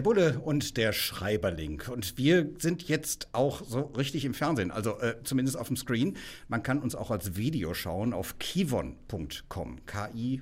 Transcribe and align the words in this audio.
Der 0.00 0.04
Bulle 0.04 0.40
und 0.42 0.78
der 0.78 0.94
Schreiberling. 0.94 1.82
Und 1.92 2.16
wir 2.16 2.48
sind 2.56 2.88
jetzt 2.88 3.28
auch 3.32 3.62
so 3.62 3.80
richtig 3.98 4.24
im 4.24 4.32
Fernsehen, 4.32 4.70
also 4.70 4.98
äh, 4.98 5.16
zumindest 5.24 5.58
auf 5.58 5.66
dem 5.66 5.76
Screen. 5.76 6.16
Man 6.48 6.62
kann 6.62 6.78
uns 6.78 6.94
auch 6.94 7.10
als 7.10 7.36
Video 7.36 7.74
schauen 7.74 8.14
auf 8.14 8.38
kivon.com. 8.38 9.84
K-I-V-V-O-N.com. 9.84 10.40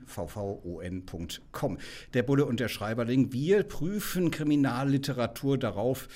Der 2.15 2.23
Bulle 2.23 2.45
und 2.47 2.61
der 2.61 2.69
Schreiberling. 2.69 3.33
Wir 3.33 3.65
prüfen 3.65 4.31
Kriminalliteratur 4.31 5.59
darauf, 5.59 6.07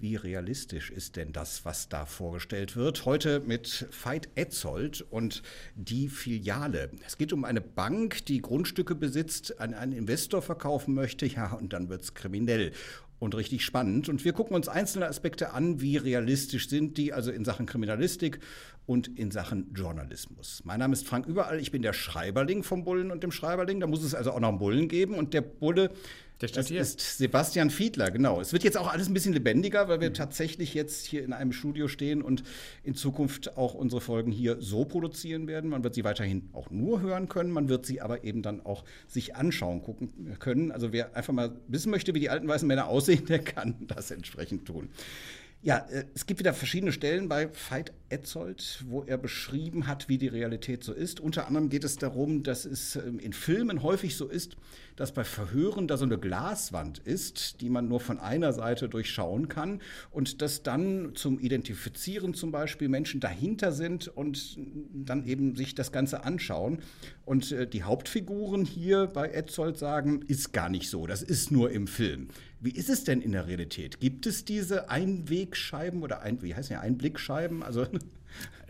wie 0.00 0.16
realistisch 0.16 0.90
ist 0.90 1.16
denn 1.16 1.32
das, 1.32 1.64
was 1.64 1.88
da 1.88 2.06
vorgestellt 2.06 2.76
wird? 2.76 3.04
Heute 3.04 3.40
mit 3.40 3.86
Veit 4.02 4.28
Etzold 4.34 5.02
und 5.10 5.42
die 5.74 6.08
Filiale. 6.08 6.90
Es 7.06 7.16
geht 7.18 7.32
um 7.32 7.44
eine 7.44 7.60
Bank, 7.60 8.26
die 8.26 8.40
Grundstücke 8.40 8.94
besitzt, 8.94 9.60
an 9.60 9.74
einen 9.74 9.92
Investor 9.92 10.42
verkaufen 10.42 10.94
möchte, 10.94 11.26
ja, 11.26 11.52
und 11.52 11.72
dann 11.72 11.88
wird 11.88 12.02
es 12.02 12.14
kriminell 12.14 12.72
und 13.18 13.34
richtig 13.34 13.64
spannend. 13.64 14.08
Und 14.08 14.24
wir 14.24 14.32
gucken 14.32 14.54
uns 14.54 14.68
einzelne 14.68 15.06
Aspekte 15.06 15.52
an, 15.52 15.80
wie 15.80 15.96
realistisch 15.96 16.68
sind 16.68 16.98
die, 16.98 17.12
also 17.12 17.30
in 17.30 17.44
Sachen 17.44 17.66
Kriminalistik 17.66 18.40
und 18.86 19.18
in 19.18 19.30
Sachen 19.30 19.72
Journalismus. 19.74 20.62
Mein 20.64 20.78
Name 20.78 20.92
ist 20.92 21.06
Frank 21.06 21.26
Überall, 21.26 21.58
ich 21.60 21.70
bin 21.70 21.82
der 21.82 21.92
Schreiberling 21.92 22.62
vom 22.62 22.84
Bullen 22.84 23.10
und 23.10 23.22
dem 23.22 23.32
Schreiberling. 23.32 23.80
Da 23.80 23.86
muss 23.86 24.02
es 24.02 24.14
also 24.14 24.32
auch 24.32 24.40
noch 24.40 24.48
einen 24.48 24.58
Bullen 24.58 24.88
geben. 24.88 25.14
Und 25.14 25.34
der 25.34 25.40
Bulle 25.40 25.90
der 26.40 26.48
das 26.48 26.70
ist 26.70 27.18
Sebastian 27.18 27.70
Fiedler, 27.70 28.10
genau. 28.10 28.40
Es 28.40 28.52
wird 28.52 28.64
jetzt 28.64 28.76
auch 28.76 28.92
alles 28.92 29.08
ein 29.08 29.14
bisschen 29.14 29.32
lebendiger, 29.32 29.88
weil 29.88 30.00
wir 30.00 30.10
mhm. 30.10 30.14
tatsächlich 30.14 30.74
jetzt 30.74 31.06
hier 31.06 31.24
in 31.24 31.32
einem 31.32 31.52
Studio 31.52 31.86
stehen 31.86 32.22
und 32.22 32.42
in 32.82 32.96
Zukunft 32.96 33.56
auch 33.56 33.74
unsere 33.74 34.00
Folgen 34.00 34.32
hier 34.32 34.56
so 34.60 34.84
produzieren 34.84 35.46
werden. 35.46 35.70
Man 35.70 35.84
wird 35.84 35.94
sie 35.94 36.02
weiterhin 36.02 36.48
auch 36.52 36.70
nur 36.70 37.00
hören 37.00 37.28
können, 37.28 37.50
man 37.50 37.68
wird 37.68 37.86
sie 37.86 38.00
aber 38.00 38.24
eben 38.24 38.42
dann 38.42 38.60
auch 38.66 38.84
sich 39.06 39.36
anschauen 39.36 39.82
gucken 39.82 40.36
können. 40.40 40.72
Also 40.72 40.92
wer 40.92 41.16
einfach 41.16 41.32
mal 41.32 41.52
wissen 41.68 41.90
möchte, 41.90 42.14
wie 42.14 42.20
die 42.20 42.30
alten 42.30 42.48
weißen 42.48 42.66
Männer 42.66 42.88
aussehen, 42.88 43.26
der 43.26 43.38
kann 43.38 43.76
das 43.86 44.10
entsprechend 44.10 44.66
tun. 44.66 44.88
Ja, 45.64 45.78
äh, 45.90 46.04
es 46.14 46.26
gibt 46.26 46.40
wieder 46.40 46.52
verschiedene 46.52 46.92
Stellen 46.92 47.26
bei 47.26 47.48
Veit 47.70 47.90
Etzold, 48.10 48.84
wo 48.86 49.02
er 49.02 49.16
beschrieben 49.16 49.86
hat, 49.86 50.10
wie 50.10 50.18
die 50.18 50.28
Realität 50.28 50.84
so 50.84 50.92
ist. 50.92 51.20
Unter 51.20 51.46
anderem 51.46 51.70
geht 51.70 51.84
es 51.84 51.96
darum, 51.96 52.42
dass 52.42 52.66
es 52.66 52.96
ähm, 52.96 53.18
in 53.18 53.32
Filmen 53.32 53.82
häufig 53.82 54.14
so 54.14 54.28
ist, 54.28 54.56
dass 54.94 55.12
bei 55.12 55.24
Verhören 55.24 55.88
da 55.88 55.96
so 55.96 56.04
eine 56.04 56.18
Glaswand 56.18 56.98
ist, 56.98 57.62
die 57.62 57.70
man 57.70 57.88
nur 57.88 57.98
von 57.98 58.20
einer 58.20 58.52
Seite 58.52 58.88
durchschauen 58.90 59.48
kann 59.48 59.80
und 60.10 60.42
dass 60.42 60.62
dann 60.62 61.12
zum 61.14 61.40
Identifizieren 61.40 62.34
zum 62.34 62.52
Beispiel 62.52 62.88
Menschen 62.88 63.20
dahinter 63.20 63.72
sind 63.72 64.06
und 64.08 64.58
dann 64.92 65.26
eben 65.26 65.56
sich 65.56 65.74
das 65.74 65.90
Ganze 65.90 66.24
anschauen. 66.24 66.80
Und 67.24 67.52
äh, 67.52 67.66
die 67.66 67.84
Hauptfiguren 67.84 68.66
hier 68.66 69.06
bei 69.06 69.30
Etzold 69.30 69.78
sagen, 69.78 70.20
ist 70.28 70.52
gar 70.52 70.68
nicht 70.68 70.90
so, 70.90 71.06
das 71.06 71.22
ist 71.22 71.50
nur 71.50 71.70
im 71.70 71.86
Film. 71.86 72.28
Wie 72.60 72.70
ist 72.70 72.88
es 72.88 73.04
denn 73.04 73.20
in 73.20 73.32
der 73.32 73.46
Realität? 73.46 74.00
Gibt 74.00 74.26
es 74.26 74.44
diese 74.44 74.88
Einwegscheiben 74.88 76.02
oder 76.02 76.22
ein, 76.22 76.42
wie 76.42 76.54
heißt 76.54 76.70
ja 76.70 76.80
Einblickscheiben? 76.80 77.62
Also 77.62 77.86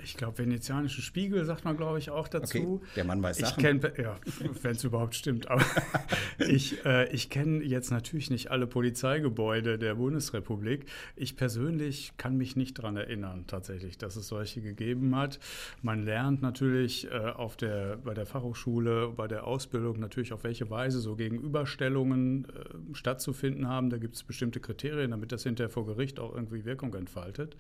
ich 0.05 0.17
glaube, 0.17 0.39
venezianische 0.39 1.03
Spiegel 1.03 1.45
sagt 1.45 1.65
man, 1.65 1.77
glaube 1.77 1.99
ich, 1.99 2.11
auch 2.11 2.29
dazu. 2.29 2.81
Okay, 2.83 2.93
der 2.97 3.05
Mann 3.05 3.23
weiß 3.23 3.39
Sachen. 3.39 3.59
Ich 3.59 3.81
kenn, 3.81 3.93
ja, 3.97 4.17
wenn 4.63 4.73
es 4.73 4.85
überhaupt 4.85 5.15
stimmt. 5.15 5.49
Aber 5.49 5.65
ich, 6.39 6.85
äh, 6.85 7.09
ich 7.13 7.31
kenne 7.31 7.65
jetzt 7.65 7.91
natürlich 7.91 8.31
nicht 8.31 8.51
alle 8.51 8.67
Polizeigebäude 8.67 9.79
der 9.79 9.95
Bundesrepublik. 9.95 10.87
Ich 11.17 11.37
persönlich 11.37 12.13
kann 12.17 12.37
mich 12.37 12.55
nicht 12.55 12.79
daran 12.79 12.97
erinnern, 12.97 13.45
tatsächlich, 13.47 13.99
dass 13.99 14.17
es 14.17 14.29
solche 14.29 14.61
gegeben 14.61 15.17
hat. 15.17 15.39
Man 15.83 16.05
lernt 16.05 16.43
natürlich 16.43 17.11
äh, 17.11 17.15
auf 17.15 17.57
der, 17.57 17.97
bei 17.97 18.15
der 18.15 18.27
Fachhochschule, 18.27 19.13
bei 19.17 19.27
der 19.27 19.47
Ausbildung 19.47 19.99
natürlich, 19.99 20.33
auf 20.33 20.45
welche 20.45 20.69
Weise 20.71 21.01
so 21.01 21.17
Gegenüberstellungen 21.17 22.45
äh, 22.45 22.95
stattzufinden 22.95 23.69
haben. 23.69 23.91
Da 23.91 23.99
gibt 23.99 24.17
es 24.17 24.23
bestimmte 24.23 24.61
Kriterien, 24.61 25.13
damit 25.13 25.33
das 25.33 25.45
hinterher 25.45 25.71
vor 25.71 25.87
Gericht 25.87 26.21
auch 26.21 26.35
irgendwie 26.35 26.65
Wirkung 26.65 26.95
entfaltet. 26.95 27.57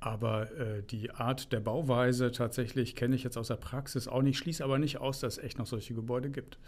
Aber 0.00 0.50
äh, 0.58 0.82
die 0.82 1.10
Art 1.10 1.52
der 1.52 1.60
Bauweise 1.60 2.32
tatsächlich 2.32 2.96
kenne 2.96 3.14
ich 3.14 3.22
jetzt 3.22 3.36
aus 3.36 3.48
der 3.48 3.56
Praxis 3.56 4.08
auch 4.08 4.22
nicht, 4.22 4.38
schließe 4.38 4.64
aber 4.64 4.78
nicht 4.78 4.98
aus, 4.98 5.20
dass 5.20 5.36
es 5.36 5.44
echt 5.44 5.58
noch 5.58 5.66
solche 5.66 5.94
Gebäude 5.94 6.30
gibt. 6.30 6.58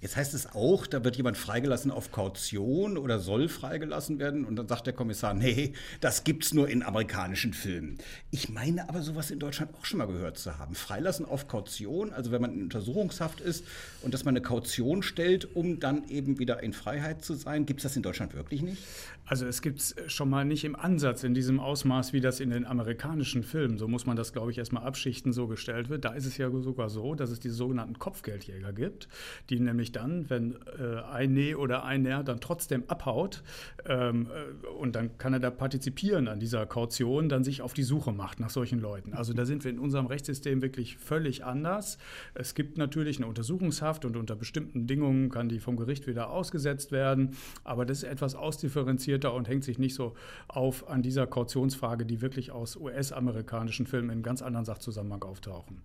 Jetzt 0.00 0.16
heißt 0.16 0.34
es 0.34 0.54
auch, 0.54 0.86
da 0.86 1.04
wird 1.04 1.16
jemand 1.16 1.36
freigelassen 1.36 1.90
auf 1.90 2.12
Kaution 2.12 2.98
oder 2.98 3.18
soll 3.18 3.48
freigelassen 3.48 4.18
werden. 4.18 4.44
Und 4.44 4.56
dann 4.56 4.68
sagt 4.68 4.86
der 4.86 4.94
Kommissar, 4.94 5.34
nee, 5.34 5.72
das 6.00 6.24
gibt's 6.24 6.54
nur 6.54 6.68
in 6.68 6.82
amerikanischen 6.82 7.52
Filmen. 7.52 7.98
Ich 8.30 8.48
meine 8.48 8.88
aber 8.88 9.02
sowas 9.02 9.30
in 9.30 9.38
Deutschland 9.38 9.74
auch 9.74 9.84
schon 9.84 9.98
mal 9.98 10.06
gehört 10.06 10.38
zu 10.38 10.58
haben. 10.58 10.74
Freilassen 10.74 11.26
auf 11.26 11.48
Kaution, 11.48 12.12
also 12.12 12.30
wenn 12.30 12.40
man 12.40 12.54
in 12.54 12.62
Untersuchungshaft 12.62 13.40
ist 13.40 13.64
und 14.02 14.14
dass 14.14 14.24
man 14.24 14.32
eine 14.32 14.42
Kaution 14.42 15.02
stellt, 15.02 15.56
um 15.56 15.80
dann 15.80 16.08
eben 16.08 16.38
wieder 16.38 16.62
in 16.62 16.72
Freiheit 16.72 17.24
zu 17.24 17.34
sein. 17.34 17.66
Gibt 17.66 17.80
es 17.80 17.84
das 17.84 17.96
in 17.96 18.02
Deutschland 18.02 18.34
wirklich 18.34 18.62
nicht? 18.62 18.82
Also 19.24 19.44
es 19.46 19.60
gibt 19.60 19.80
es 19.80 19.94
schon 20.06 20.30
mal 20.30 20.44
nicht 20.44 20.64
im 20.64 20.76
Ansatz 20.76 21.24
in 21.24 21.34
diesem 21.34 21.58
Ausmaß, 21.58 22.12
wie 22.12 22.20
das 22.20 22.38
in 22.38 22.50
den 22.50 22.64
amerikanischen 22.64 23.42
Filmen, 23.42 23.76
so 23.76 23.88
muss 23.88 24.06
man 24.06 24.16
das, 24.16 24.32
glaube 24.32 24.52
ich, 24.52 24.58
erstmal 24.58 24.84
abschichten, 24.84 25.32
so 25.32 25.48
gestellt 25.48 25.88
wird. 25.88 26.04
Da 26.04 26.12
ist 26.12 26.26
es 26.26 26.36
ja 26.36 26.48
sogar 26.50 26.90
so, 26.90 27.16
dass 27.16 27.30
es 27.30 27.40
diese 27.40 27.54
sogenannten 27.54 27.98
Kopfgeldjäger 27.98 28.72
gibt, 28.72 29.08
die 29.50 29.58
nämlich 29.66 29.92
dann, 29.92 30.30
wenn 30.30 30.56
äh, 30.78 31.02
ein 31.12 31.32
Nee 31.32 31.54
oder 31.54 31.84
ein 31.84 32.02
Ner 32.02 32.24
dann 32.24 32.40
trotzdem 32.40 32.84
abhaut 32.88 33.42
ähm, 33.86 34.26
äh, 34.26 34.66
und 34.66 34.96
dann 34.96 35.18
kann 35.18 35.32
er 35.32 35.40
da 35.40 35.50
partizipieren 35.50 36.28
an 36.28 36.40
dieser 36.40 36.64
Kaution, 36.66 37.28
dann 37.28 37.44
sich 37.44 37.62
auf 37.62 37.74
die 37.74 37.82
Suche 37.82 38.12
macht 38.12 38.40
nach 38.40 38.50
solchen 38.50 38.80
Leuten. 38.80 39.12
Also 39.12 39.32
da 39.32 39.44
sind 39.44 39.64
wir 39.64 39.70
in 39.70 39.78
unserem 39.78 40.06
Rechtssystem 40.06 40.62
wirklich 40.62 40.96
völlig 40.96 41.44
anders. 41.44 41.98
Es 42.34 42.54
gibt 42.54 42.78
natürlich 42.78 43.18
eine 43.18 43.26
Untersuchungshaft 43.26 44.04
und 44.04 44.16
unter 44.16 44.34
bestimmten 44.34 44.86
Bedingungen 44.86 45.30
kann 45.30 45.48
die 45.48 45.60
vom 45.60 45.76
Gericht 45.76 46.06
wieder 46.06 46.30
ausgesetzt 46.30 46.92
werden, 46.92 47.36
aber 47.64 47.84
das 47.84 47.98
ist 47.98 48.04
etwas 48.04 48.34
ausdifferenzierter 48.34 49.34
und 49.34 49.48
hängt 49.48 49.64
sich 49.64 49.78
nicht 49.78 49.94
so 49.94 50.14
auf 50.48 50.88
an 50.88 51.02
dieser 51.02 51.26
Kautionsfrage, 51.26 52.06
die 52.06 52.22
wirklich 52.22 52.50
aus 52.52 52.76
US-amerikanischen 52.76 53.86
Filmen 53.86 54.10
in 54.10 54.22
ganz 54.22 54.42
anderen 54.42 54.64
Sachzusammenhang 54.64 55.22
auftauchen. 55.22 55.82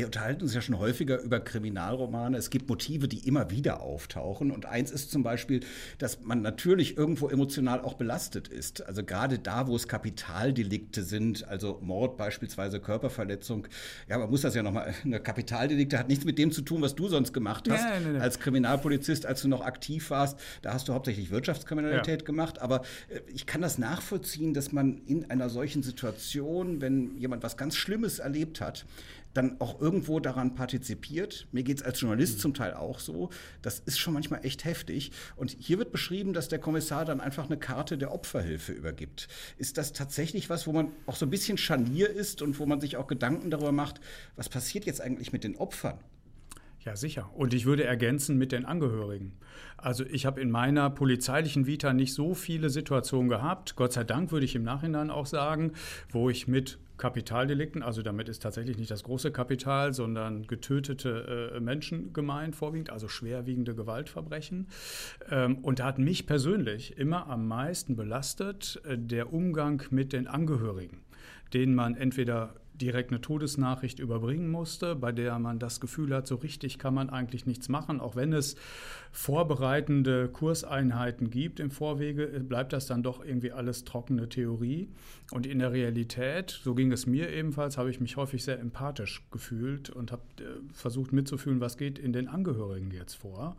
Wir 0.00 0.06
unterhalten 0.06 0.44
uns 0.44 0.54
ja 0.54 0.62
schon 0.62 0.78
häufiger 0.78 1.20
über 1.20 1.40
Kriminalromane. 1.40 2.38
Es 2.38 2.48
gibt 2.48 2.70
Motive, 2.70 3.06
die 3.06 3.28
immer 3.28 3.50
wieder 3.50 3.82
auftauchen. 3.82 4.50
Und 4.50 4.64
eins 4.64 4.90
ist 4.90 5.10
zum 5.10 5.22
Beispiel, 5.22 5.60
dass 5.98 6.22
man 6.22 6.40
natürlich 6.40 6.96
irgendwo 6.96 7.28
emotional 7.28 7.82
auch 7.82 7.92
belastet 7.92 8.48
ist. 8.48 8.80
Also 8.86 9.04
gerade 9.04 9.38
da, 9.38 9.66
wo 9.66 9.76
es 9.76 9.88
Kapitaldelikte 9.88 11.02
sind, 11.02 11.46
also 11.46 11.80
Mord 11.82 12.16
beispielsweise, 12.16 12.80
Körperverletzung. 12.80 13.68
Ja, 14.08 14.16
man 14.16 14.30
muss 14.30 14.40
das 14.40 14.54
ja 14.54 14.62
nochmal, 14.62 14.94
eine 15.04 15.20
Kapitaldelikte 15.20 15.98
hat 15.98 16.08
nichts 16.08 16.24
mit 16.24 16.38
dem 16.38 16.50
zu 16.50 16.62
tun, 16.62 16.80
was 16.80 16.94
du 16.94 17.08
sonst 17.08 17.34
gemacht 17.34 17.68
hast. 17.70 17.82
Ja, 17.82 18.00
nein, 18.00 18.12
nein. 18.14 18.22
Als 18.22 18.40
Kriminalpolizist, 18.40 19.26
als 19.26 19.42
du 19.42 19.48
noch 19.48 19.60
aktiv 19.60 20.08
warst, 20.08 20.40
da 20.62 20.72
hast 20.72 20.88
du 20.88 20.94
hauptsächlich 20.94 21.30
Wirtschaftskriminalität 21.30 22.22
ja. 22.22 22.24
gemacht. 22.24 22.62
Aber 22.62 22.80
äh, 23.10 23.20
ich 23.34 23.44
kann 23.44 23.60
das 23.60 23.76
nachvollziehen, 23.76 24.54
dass 24.54 24.72
man 24.72 25.02
in 25.04 25.30
einer 25.30 25.50
solchen 25.50 25.82
Situation, 25.82 26.80
wenn 26.80 27.18
jemand 27.18 27.42
was 27.42 27.58
ganz 27.58 27.76
Schlimmes 27.76 28.18
erlebt 28.18 28.62
hat, 28.62 28.86
dann 29.34 29.60
auch 29.60 29.80
irgendwo 29.80 30.20
daran 30.20 30.54
partizipiert. 30.54 31.46
Mir 31.52 31.62
geht 31.62 31.78
es 31.78 31.82
als 31.82 32.00
Journalist 32.00 32.36
mhm. 32.36 32.40
zum 32.40 32.54
Teil 32.54 32.74
auch 32.74 32.98
so. 32.98 33.30
Das 33.62 33.78
ist 33.80 33.98
schon 33.98 34.14
manchmal 34.14 34.44
echt 34.44 34.64
heftig. 34.64 35.12
Und 35.36 35.56
hier 35.58 35.78
wird 35.78 35.92
beschrieben, 35.92 36.32
dass 36.32 36.48
der 36.48 36.58
Kommissar 36.58 37.04
dann 37.04 37.20
einfach 37.20 37.46
eine 37.46 37.58
Karte 37.58 37.96
der 37.98 38.12
Opferhilfe 38.12 38.72
übergibt. 38.72 39.28
Ist 39.58 39.78
das 39.78 39.92
tatsächlich 39.92 40.50
was, 40.50 40.66
wo 40.66 40.72
man 40.72 40.88
auch 41.06 41.16
so 41.16 41.26
ein 41.26 41.30
bisschen 41.30 41.58
Scharnier 41.58 42.10
ist 42.10 42.42
und 42.42 42.58
wo 42.58 42.66
man 42.66 42.80
sich 42.80 42.96
auch 42.96 43.06
Gedanken 43.06 43.50
darüber 43.50 43.72
macht, 43.72 44.00
was 44.36 44.48
passiert 44.48 44.84
jetzt 44.84 45.00
eigentlich 45.00 45.32
mit 45.32 45.44
den 45.44 45.56
Opfern? 45.56 45.98
Ja, 46.84 46.96
sicher. 46.96 47.28
Und 47.34 47.52
ich 47.52 47.66
würde 47.66 47.84
ergänzen 47.84 48.38
mit 48.38 48.52
den 48.52 48.64
Angehörigen. 48.64 49.36
Also 49.76 50.04
ich 50.06 50.24
habe 50.24 50.40
in 50.40 50.50
meiner 50.50 50.88
polizeilichen 50.88 51.66
Vita 51.66 51.92
nicht 51.92 52.14
so 52.14 52.32
viele 52.32 52.70
Situationen 52.70 53.28
gehabt, 53.28 53.76
Gott 53.76 53.92
sei 53.92 54.04
Dank 54.04 54.32
würde 54.32 54.46
ich 54.46 54.54
im 54.54 54.62
Nachhinein 54.62 55.10
auch 55.10 55.26
sagen, 55.26 55.72
wo 56.08 56.30
ich 56.30 56.48
mit 56.48 56.78
Kapitaldelikten, 57.00 57.82
also 57.82 58.02
damit 58.02 58.28
ist 58.28 58.42
tatsächlich 58.42 58.78
nicht 58.78 58.90
das 58.90 59.02
große 59.02 59.32
Kapital, 59.32 59.94
sondern 59.94 60.46
getötete 60.46 61.52
äh, 61.54 61.60
Menschen 61.60 62.12
gemeint, 62.12 62.54
vorwiegend, 62.54 62.90
also 62.90 63.08
schwerwiegende 63.08 63.74
Gewaltverbrechen. 63.74 64.68
Ähm, 65.30 65.58
und 65.58 65.80
da 65.80 65.86
hat 65.86 65.98
mich 65.98 66.26
persönlich 66.26 66.98
immer 66.98 67.26
am 67.26 67.48
meisten 67.48 67.96
belastet 67.96 68.80
äh, 68.84 68.98
der 68.98 69.32
Umgang 69.32 69.82
mit 69.90 70.12
den 70.12 70.28
Angehörigen, 70.28 71.00
denen 71.54 71.74
man 71.74 71.96
entweder 71.96 72.54
direkt 72.80 73.10
eine 73.10 73.20
Todesnachricht 73.20 73.98
überbringen 73.98 74.50
musste, 74.50 74.94
bei 74.94 75.12
der 75.12 75.38
man 75.38 75.58
das 75.58 75.80
Gefühl 75.80 76.14
hat, 76.14 76.26
so 76.26 76.36
richtig 76.36 76.78
kann 76.78 76.94
man 76.94 77.10
eigentlich 77.10 77.46
nichts 77.46 77.68
machen, 77.68 78.00
auch 78.00 78.16
wenn 78.16 78.32
es 78.32 78.56
vorbereitende 79.12 80.28
Kurseinheiten 80.28 81.30
gibt 81.30 81.60
im 81.60 81.70
Vorwege, 81.70 82.26
bleibt 82.40 82.72
das 82.72 82.86
dann 82.86 83.02
doch 83.02 83.24
irgendwie 83.24 83.52
alles 83.52 83.84
trockene 83.84 84.28
Theorie. 84.28 84.88
Und 85.32 85.46
in 85.46 85.60
der 85.60 85.72
Realität, 85.72 86.50
so 86.50 86.74
ging 86.74 86.92
es 86.92 87.06
mir 87.06 87.30
ebenfalls, 87.30 87.78
habe 87.78 87.90
ich 87.90 88.00
mich 88.00 88.16
häufig 88.16 88.42
sehr 88.42 88.58
empathisch 88.58 89.22
gefühlt 89.30 89.90
und 89.90 90.12
habe 90.12 90.22
äh, 90.38 90.44
versucht 90.72 91.12
mitzufühlen, 91.12 91.60
was 91.60 91.76
geht 91.76 91.98
in 91.98 92.12
den 92.12 92.28
Angehörigen 92.28 92.90
jetzt 92.90 93.14
vor. 93.14 93.56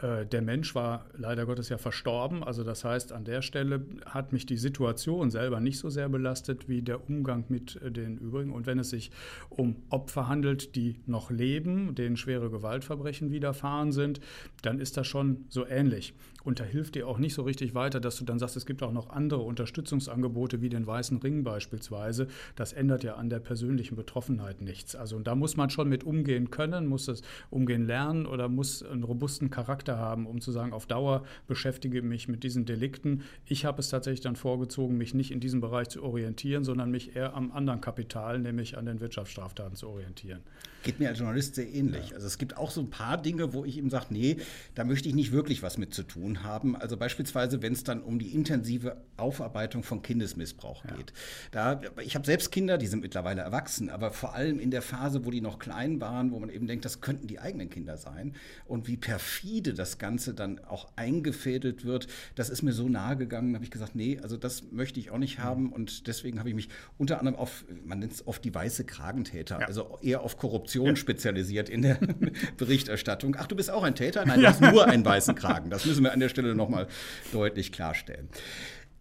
Äh, 0.00 0.26
der 0.26 0.42
Mensch 0.42 0.74
war 0.74 1.06
leider 1.16 1.46
Gottes 1.46 1.68
ja 1.68 1.78
verstorben. 1.78 2.42
Also 2.42 2.64
das 2.64 2.84
heißt, 2.84 3.12
an 3.12 3.24
der 3.24 3.42
Stelle 3.42 3.84
hat 4.06 4.32
mich 4.32 4.46
die 4.46 4.56
Situation 4.56 5.30
selber 5.30 5.60
nicht 5.60 5.78
so 5.78 5.90
sehr 5.90 6.08
belastet 6.08 6.68
wie 6.68 6.82
der 6.82 7.08
Umgang 7.08 7.44
mit 7.48 7.80
äh, 7.82 7.90
den 7.90 8.18
übrigen. 8.18 8.43
Und 8.50 8.66
wenn 8.66 8.78
es 8.78 8.90
sich 8.90 9.10
um 9.50 9.76
Opfer 9.90 10.28
handelt, 10.28 10.74
die 10.76 11.00
noch 11.06 11.30
leben, 11.30 11.94
denen 11.94 12.16
schwere 12.16 12.50
Gewaltverbrechen 12.50 13.30
widerfahren 13.30 13.92
sind, 13.92 14.20
dann 14.62 14.78
ist 14.78 14.96
das 14.96 15.06
schon 15.06 15.44
so 15.48 15.66
ähnlich. 15.66 16.14
Und 16.44 16.60
da 16.60 16.64
hilft 16.64 16.94
dir 16.94 17.08
auch 17.08 17.18
nicht 17.18 17.34
so 17.34 17.42
richtig 17.42 17.74
weiter, 17.74 18.00
dass 18.00 18.16
du 18.16 18.24
dann 18.24 18.38
sagst, 18.38 18.56
es 18.56 18.66
gibt 18.66 18.82
auch 18.82 18.92
noch 18.92 19.08
andere 19.08 19.40
Unterstützungsangebote 19.40 20.60
wie 20.60 20.68
den 20.68 20.86
Weißen 20.86 21.16
Ring 21.18 21.42
beispielsweise. 21.42 22.28
Das 22.54 22.74
ändert 22.74 23.02
ja 23.02 23.14
an 23.14 23.30
der 23.30 23.40
persönlichen 23.40 23.96
Betroffenheit 23.96 24.60
nichts. 24.60 24.94
Also 24.94 25.18
da 25.20 25.34
muss 25.34 25.56
man 25.56 25.70
schon 25.70 25.88
mit 25.88 26.04
umgehen 26.04 26.50
können, 26.50 26.86
muss 26.86 27.08
es 27.08 27.22
umgehen 27.48 27.86
lernen 27.86 28.26
oder 28.26 28.48
muss 28.48 28.82
einen 28.82 29.04
robusten 29.04 29.48
Charakter 29.48 29.98
haben, 29.98 30.26
um 30.26 30.42
zu 30.42 30.52
sagen, 30.52 30.74
auf 30.74 30.86
Dauer 30.86 31.24
beschäftige 31.46 32.02
mich 32.02 32.28
mit 32.28 32.44
diesen 32.44 32.66
Delikten. 32.66 33.22
Ich 33.46 33.64
habe 33.64 33.80
es 33.80 33.88
tatsächlich 33.88 34.20
dann 34.20 34.36
vorgezogen, 34.36 34.98
mich 34.98 35.14
nicht 35.14 35.30
in 35.30 35.40
diesem 35.40 35.62
Bereich 35.62 35.88
zu 35.88 36.02
orientieren, 36.02 36.62
sondern 36.62 36.90
mich 36.90 37.16
eher 37.16 37.34
am 37.34 37.52
anderen 37.52 37.80
Kapital, 37.80 38.23
nämlich 38.32 38.76
an 38.76 38.86
den 38.86 39.00
Wirtschaftsstraftaten 39.00 39.76
zu 39.76 39.88
orientieren. 39.88 40.40
Geht 40.82 41.00
mir 41.00 41.08
als 41.08 41.18
Journalist 41.18 41.54
sehr 41.54 41.66
ähnlich. 41.72 42.10
Ja. 42.10 42.16
Also 42.16 42.26
es 42.26 42.36
gibt 42.36 42.56
auch 42.56 42.70
so 42.70 42.80
ein 42.80 42.90
paar 42.90 43.20
Dinge, 43.20 43.54
wo 43.54 43.64
ich 43.64 43.78
eben 43.78 43.88
sage, 43.88 44.06
nee, 44.10 44.36
da 44.74 44.84
möchte 44.84 45.08
ich 45.08 45.14
nicht 45.14 45.32
wirklich 45.32 45.62
was 45.62 45.78
mit 45.78 45.94
zu 45.94 46.02
tun 46.02 46.42
haben. 46.42 46.76
Also 46.76 46.96
beispielsweise, 46.96 47.62
wenn 47.62 47.72
es 47.72 47.84
dann 47.84 48.02
um 48.02 48.18
die 48.18 48.34
intensive 48.34 48.96
Aufarbeitung 49.16 49.82
von 49.82 50.02
Kindesmissbrauch 50.02 50.84
ja. 50.84 50.94
geht. 50.96 51.12
Da, 51.52 51.80
ich 52.02 52.14
habe 52.14 52.26
selbst 52.26 52.52
Kinder, 52.52 52.76
die 52.78 52.86
sind 52.86 53.00
mittlerweile 53.00 53.42
erwachsen, 53.42 53.88
aber 53.88 54.10
vor 54.10 54.34
allem 54.34 54.58
in 54.58 54.70
der 54.70 54.82
Phase, 54.82 55.24
wo 55.24 55.30
die 55.30 55.40
noch 55.40 55.58
klein 55.58 56.00
waren, 56.00 56.32
wo 56.32 56.38
man 56.38 56.50
eben 56.50 56.66
denkt, 56.66 56.84
das 56.84 57.00
könnten 57.00 57.26
die 57.26 57.38
eigenen 57.38 57.70
Kinder 57.70 57.96
sein. 57.96 58.34
Und 58.66 58.86
wie 58.86 58.96
perfide 58.96 59.72
das 59.74 59.98
Ganze 59.98 60.34
dann 60.34 60.58
auch 60.64 60.88
eingefädelt 60.96 61.84
wird, 61.84 62.08
das 62.34 62.50
ist 62.50 62.62
mir 62.62 62.72
so 62.72 62.88
nahe 62.88 63.16
gegangen, 63.16 63.54
habe 63.54 63.64
ich 63.64 63.70
gesagt, 63.70 63.94
nee, 63.94 64.18
also 64.22 64.36
das 64.36 64.70
möchte 64.70 65.00
ich 65.00 65.10
auch 65.10 65.18
nicht 65.18 65.38
haben. 65.38 65.72
Und 65.72 66.06
deswegen 66.06 66.38
habe 66.38 66.48
ich 66.48 66.54
mich 66.54 66.68
unter 66.98 67.18
anderem 67.18 67.38
auf, 67.38 67.64
man 67.84 68.00
nennt 68.00 68.13
es 68.14 68.26
oft 68.26 68.44
die 68.44 68.54
weiße 68.54 68.84
Kragentäter, 68.84 69.60
ja. 69.60 69.66
also 69.66 69.98
eher 70.02 70.22
auf 70.22 70.36
Korruption 70.36 70.64
Korruption 70.64 70.86
ja. 70.86 70.96
spezialisiert 70.96 71.68
in 71.68 71.82
der 71.82 71.98
Berichterstattung. 72.56 73.36
Ach, 73.38 73.46
du 73.46 73.56
bist 73.56 73.70
auch 73.70 73.82
ein 73.82 73.94
Täter? 73.94 74.24
Nein, 74.24 74.40
du 74.40 74.46
hast 74.46 74.60
nur 74.60 74.86
einen 74.86 75.04
weißen 75.04 75.34
Kragen. 75.34 75.70
Das 75.70 75.84
müssen 75.84 76.02
wir 76.04 76.12
an 76.12 76.20
der 76.20 76.28
Stelle 76.28 76.54
nochmal 76.54 76.86
deutlich 77.32 77.72
klarstellen. 77.72 78.28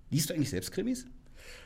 Liest 0.09 0.29
du 0.29 0.33
eigentlich 0.33 0.49
selbst 0.49 0.71
Krimis? 0.71 1.05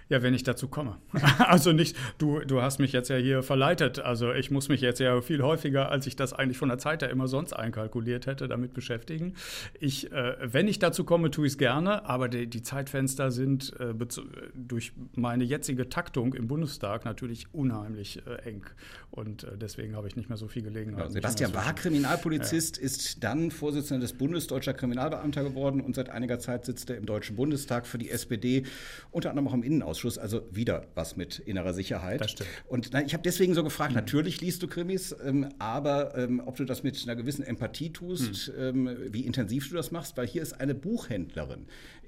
Ja, 0.09 0.21
wenn 0.21 0.33
ich 0.33 0.44
dazu 0.44 0.69
komme. 0.69 0.97
also 1.39 1.74
nicht, 1.74 1.97
du, 2.18 2.39
du 2.39 2.62
hast 2.62 2.79
mich 2.79 2.94
jetzt 2.94 3.09
ja 3.09 3.18
hier 3.18 3.44
verleitet. 3.44 4.00
Also 4.00 4.31
ich 4.31 4.51
muss 4.51 4.69
mich 4.69 4.79
jetzt 4.79 5.00
ja 5.00 5.19
viel 5.21 5.41
häufiger, 5.41 5.91
als 5.91 6.07
ich 6.07 6.15
das 6.15 6.31
eigentlich 6.31 6.57
von 6.57 6.69
der 6.69 6.77
Zeit 6.77 7.01
her 7.01 7.09
immer 7.09 7.27
sonst 7.27 7.51
einkalkuliert 7.51 8.25
hätte, 8.25 8.47
damit 8.47 8.74
beschäftigen. 8.74 9.33
Ich, 9.79 10.12
äh, 10.13 10.38
wenn 10.41 10.69
ich 10.69 10.79
dazu 10.79 11.03
komme, 11.03 11.29
tue 11.29 11.45
ich 11.47 11.53
es 11.53 11.57
gerne, 11.57 12.06
aber 12.06 12.29
die, 12.29 12.47
die 12.47 12.62
Zeitfenster 12.62 13.31
sind 13.31 13.77
äh, 13.79 13.94
durch 14.53 14.94
meine 15.15 15.44
jetzige 15.44 15.89
Taktung 15.89 16.33
im 16.33 16.47
Bundestag 16.47 17.03
natürlich 17.03 17.53
unheimlich 17.53 18.21
äh, 18.25 18.50
eng. 18.50 18.65
Und 19.12 19.44
äh, 19.44 19.57
deswegen 19.57 19.97
habe 19.97 20.07
ich 20.07 20.15
nicht 20.15 20.30
mehr 20.30 20.38
so 20.38 20.47
viel 20.47 20.62
Gelegenheit. 20.62 21.06
Ja, 21.06 21.09
Sebastian 21.09 21.53
war 21.53 21.73
Kriminalpolizist, 21.73 22.77
ja. 22.77 22.83
ist 22.83 23.23
dann 23.25 23.51
Vorsitzender 23.51 24.01
des 24.01 24.13
Bundes 24.13 24.47
deutscher 24.47 24.73
Kriminalbeamter 24.73 25.44
geworden 25.44 25.81
und 25.81 25.95
seit 25.95 26.09
einiger 26.09 26.39
Zeit 26.39 26.65
sitzt 26.65 26.89
er 26.89 26.97
im 26.97 27.06
Deutschen 27.06 27.35
Bundestag 27.35 27.88
für 27.88 27.97
die 27.97 28.09
SPD, 28.09 28.63
unter 29.12 29.31
anderem 29.31 29.50
auch 29.50 29.53
im 29.53 29.63
Innenausschuss. 29.67 29.97
Ausschuss, 29.97 30.17
also 30.17 30.47
wieder 30.51 30.87
was 30.95 31.15
mit 31.15 31.39
innerer 31.39 31.73
Sicherheit. 31.73 32.21
Das 32.21 32.31
stimmt. 32.31 32.49
Und 32.67 32.89
na, 32.93 33.03
ich 33.03 33.13
habe 33.13 33.23
deswegen 33.23 33.53
so 33.53 33.63
gefragt, 33.63 33.91
mhm. 33.91 33.97
natürlich 33.97 34.41
liest 34.41 34.61
du 34.61 34.67
Krimis, 34.67 35.15
ähm, 35.23 35.49
aber 35.59 36.15
ähm, 36.17 36.41
ob 36.45 36.55
du 36.55 36.65
das 36.65 36.83
mit 36.83 37.01
einer 37.03 37.15
gewissen 37.15 37.43
Empathie 37.43 37.91
tust, 37.91 38.49
mhm. 38.49 38.87
ähm, 38.87 38.97
wie 39.11 39.21
intensiv 39.21 39.69
du 39.69 39.75
das 39.75 39.91
machst, 39.91 40.17
weil 40.17 40.27
hier 40.27 40.41
ist 40.41 40.53
eine 40.53 40.75
Buchhändlerin 40.75 41.65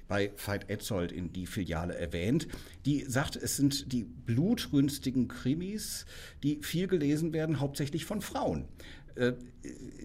bei 0.08 0.32
Veit 0.44 0.68
Etzold 0.68 1.12
in 1.12 1.32
die 1.32 1.46
Filiale 1.46 1.94
erwähnt, 1.94 2.48
die 2.84 3.04
sagt, 3.04 3.36
es 3.36 3.56
sind 3.56 3.92
die 3.92 4.02
blutrünstigen 4.02 5.28
Krimis, 5.28 6.04
die 6.42 6.58
viel 6.62 6.88
gelesen 6.88 7.32
werden, 7.32 7.60
hauptsächlich 7.60 8.04
von 8.04 8.20
Frauen. 8.20 8.66
Äh, 9.14 9.32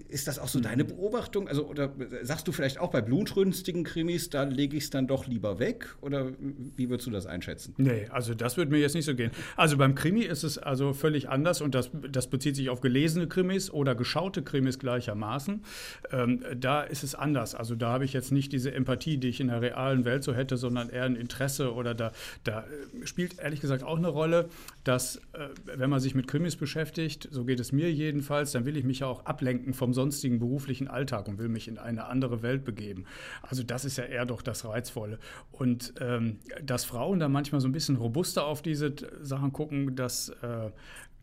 ist 0.10 0.28
das 0.28 0.40
auch 0.40 0.48
so 0.48 0.60
deine 0.60 0.86
Beobachtung? 0.86 1.48
Also, 1.48 1.66
oder 1.66 1.92
sagst 2.22 2.48
du 2.48 2.52
vielleicht 2.52 2.80
auch 2.80 2.92
bei 2.92 3.02
blutrünstigen 3.02 3.84
Krimis, 3.84 4.30
da 4.30 4.44
lege 4.44 4.78
ich 4.78 4.86
es 4.86 4.90
dann 4.90 5.08
doch 5.08 5.28
lieber 5.28 5.60
weg? 5.60 5.96
Oder 6.02 6.32
wie 6.76 6.90
würdest 6.90 7.08
du 7.08 7.12
das 7.12 7.26
einschätzen? 7.26 7.74
Nee, 7.78 8.08
also 8.10 8.34
das 8.34 8.56
würde 8.58 8.72
mir 8.72 8.80
jetzt 8.80 8.96
nicht 8.96 9.06
so 9.06 9.16
gehen. 9.16 9.32
Also 9.56 9.78
beim 9.78 9.96
Krimi 9.96 10.22
ist 10.22 10.44
es 10.44 10.58
also 10.58 10.94
völlig 10.94 11.30
anders 11.30 11.62
und 11.62 11.76
das, 11.76 11.90
das 12.10 12.30
bezieht 12.30 12.56
sich 12.56 12.70
auf 12.70 12.82
gelesene 12.82 13.28
Krimis 13.28 13.72
oder 13.72 13.96
geschaute 13.96 14.44
Krimis 14.44 14.80
gleichermaßen. 14.80 15.64
Ähm, 16.12 16.44
da 16.56 16.82
ist 16.82 17.04
es 17.04 17.16
anders. 17.16 17.56
Also 17.56 17.76
da 17.76 17.90
habe 17.92 18.06
ich 18.06 18.14
jetzt 18.14 18.32
nicht 18.32 18.52
diese 18.52 18.74
Empathie, 18.74 19.18
die 19.18 19.30
ich 19.30 19.40
in 19.40 19.48
der 19.48 19.62
realen 19.62 20.06
Welt 20.06 20.24
so 20.24 20.34
hätte, 20.34 20.58
sondern 20.58 20.90
eher 20.90 21.04
ein 21.04 21.16
Interesse 21.16 21.74
oder 21.74 21.94
da, 21.94 22.12
da 22.44 22.62
äh, 22.62 23.06
spielt 23.06 23.40
ehrlich 23.40 23.62
gesagt 23.62 23.84
auch 23.84 23.98
eine 23.98 24.10
Rolle, 24.10 24.50
dass 24.84 25.18
äh, 25.34 25.50
wenn 25.66 25.90
man 25.90 26.00
sich 26.00 26.16
mit 26.16 26.28
Krimis 26.28 26.56
beschäftigt, 26.56 27.28
so 27.32 27.44
geht 27.44 27.60
es 27.60 27.72
mir 27.72 27.92
jedenfalls, 27.92 28.52
dann 28.52 28.66
will 28.66 28.78
ich 28.78 28.84
mich 28.96 29.02
ja 29.02 29.08
auch 29.08 29.26
ablenken 29.26 29.74
vom 29.74 29.94
sonstigen 29.94 30.40
beruflichen 30.40 30.88
Alltag 30.88 31.28
und 31.28 31.38
will 31.38 31.50
mich 31.50 31.68
in 31.68 31.78
eine 31.78 32.06
andere 32.06 32.42
Welt 32.42 32.64
begeben. 32.64 33.06
Also 33.42 33.62
das 33.64 33.84
ist 33.84 33.98
ja 33.98 34.06
eher 34.06 34.26
doch 34.26 34.42
das 34.42 34.64
Reizvolle. 34.64 35.20
Und 35.52 35.94
ähm, 36.00 36.40
dass 36.64 36.86
Frauen 36.86 37.20
da 37.20 37.28
manchmal 37.28 37.60
so 37.60 37.68
ein 37.68 37.74
bisschen 37.74 37.98
robuster 37.98 38.46
auf 38.46 38.62
diese 38.62 38.94
Sachen 39.22 39.52
gucken, 39.52 39.98
das 39.98 40.30
äh, 40.30 40.72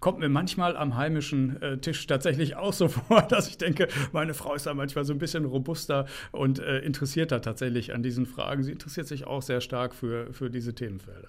kommt 0.01 0.19
mir 0.19 0.29
manchmal 0.29 0.77
am 0.77 0.97
heimischen 0.97 1.63
äh, 1.63 1.79
Tisch 1.79 2.07
tatsächlich 2.07 2.57
auch 2.57 2.75
so 2.75 2.89
vor, 3.09 3.23
dass 3.23 3.49
ich 3.49 3.57
denke, 3.57 3.89
meine 4.13 4.35
Frau 4.35 4.55
ist 4.55 4.67
da 4.67 4.75
manchmal 4.75 5.05
so 5.07 5.15
ein 5.15 5.19
bisschen 5.19 5.47
robuster 5.47 6.05
und 6.31 6.59
äh, 6.59 6.81
interessierter 6.81 7.41
tatsächlich 7.41 7.95
an 7.95 8.03
diesen 8.03 8.27
Fragen. 8.27 8.63
Sie 8.65 8.73
interessiert 8.73 9.07
sich 9.07 9.27
auch 9.27 9.41
sehr 9.41 9.63
stark 9.63 9.95
für, 9.95 10.31
für 10.35 10.51
diese 10.51 10.75
Themenfelder. 10.75 11.29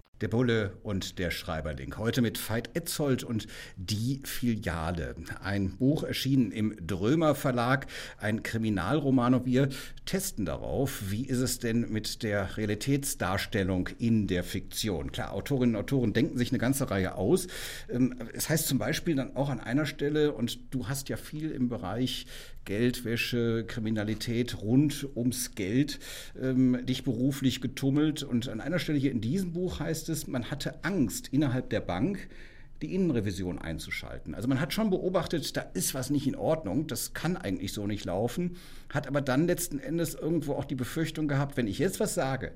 Der 0.21 0.27
Bulle 0.27 0.77
und 0.83 1.17
der 1.17 1.31
Schreiberling. 1.31 1.97
Heute 1.97 2.21
mit 2.21 2.37
Veit 2.47 2.75
Etzold 2.75 3.23
und 3.23 3.47
Die 3.75 4.21
Filiale. 4.23 5.15
Ein 5.43 5.77
Buch 5.77 6.03
erschienen 6.03 6.51
im 6.51 6.75
Drömer 6.85 7.33
Verlag, 7.33 7.87
ein 8.19 8.43
Kriminalroman. 8.43 9.33
Und 9.33 9.47
wir 9.47 9.69
testen 10.05 10.45
darauf, 10.45 11.09
wie 11.09 11.25
ist 11.25 11.39
es 11.39 11.57
denn 11.57 11.91
mit 11.91 12.21
der 12.21 12.55
Realitätsdarstellung 12.55 13.89
in 13.97 14.27
der 14.27 14.43
Fiktion. 14.43 15.11
Klar, 15.11 15.33
Autorinnen 15.33 15.75
und 15.75 15.81
Autoren 15.81 16.13
denken 16.13 16.37
sich 16.37 16.51
eine 16.51 16.59
ganze 16.59 16.91
Reihe 16.91 17.15
aus. 17.15 17.47
Ähm, 17.89 18.15
es 18.33 18.47
heißt 18.47 18.67
zum 18.67 18.77
Beispiel 18.77 19.15
dann 19.15 19.35
auch 19.35 19.49
an 19.49 19.59
einer 19.59 19.87
Stelle, 19.87 20.33
und 20.33 20.71
du 20.71 20.87
hast 20.87 21.09
ja 21.09 21.17
viel 21.17 21.49
im 21.49 21.67
Bereich 21.67 22.27
Geldwäsche, 22.65 23.65
Kriminalität 23.67 24.61
rund 24.61 25.07
ums 25.15 25.55
Geld 25.55 25.99
ähm, 26.41 26.85
dich 26.85 27.03
beruflich 27.03 27.61
getummelt. 27.61 28.23
Und 28.23 28.49
an 28.49 28.61
einer 28.61 28.79
Stelle 28.79 28.99
hier 28.99 29.11
in 29.11 29.21
diesem 29.21 29.53
Buch 29.53 29.79
heißt 29.79 30.09
es, 30.09 30.27
man 30.27 30.51
hatte 30.51 30.83
Angst 30.83 31.29
innerhalb 31.31 31.69
der 31.69 31.81
Bank, 31.81 32.29
die 32.81 32.95
Innenrevision 32.95 33.59
einzuschalten. 33.59 34.33
Also 34.33 34.47
man 34.47 34.59
hat 34.59 34.73
schon 34.73 34.89
beobachtet, 34.89 35.55
da 35.55 35.61
ist 35.61 35.93
was 35.93 36.09
nicht 36.09 36.27
in 36.27 36.35
Ordnung, 36.35 36.87
das 36.87 37.13
kann 37.13 37.37
eigentlich 37.37 37.73
so 37.73 37.85
nicht 37.85 38.05
laufen, 38.05 38.57
hat 38.89 39.07
aber 39.07 39.21
dann 39.21 39.45
letzten 39.45 39.77
Endes 39.79 40.15
irgendwo 40.15 40.53
auch 40.53 40.65
die 40.65 40.75
Befürchtung 40.75 41.27
gehabt, 41.27 41.57
wenn 41.57 41.67
ich 41.67 41.77
jetzt 41.77 41.99
was 41.99 42.15
sage, 42.15 42.53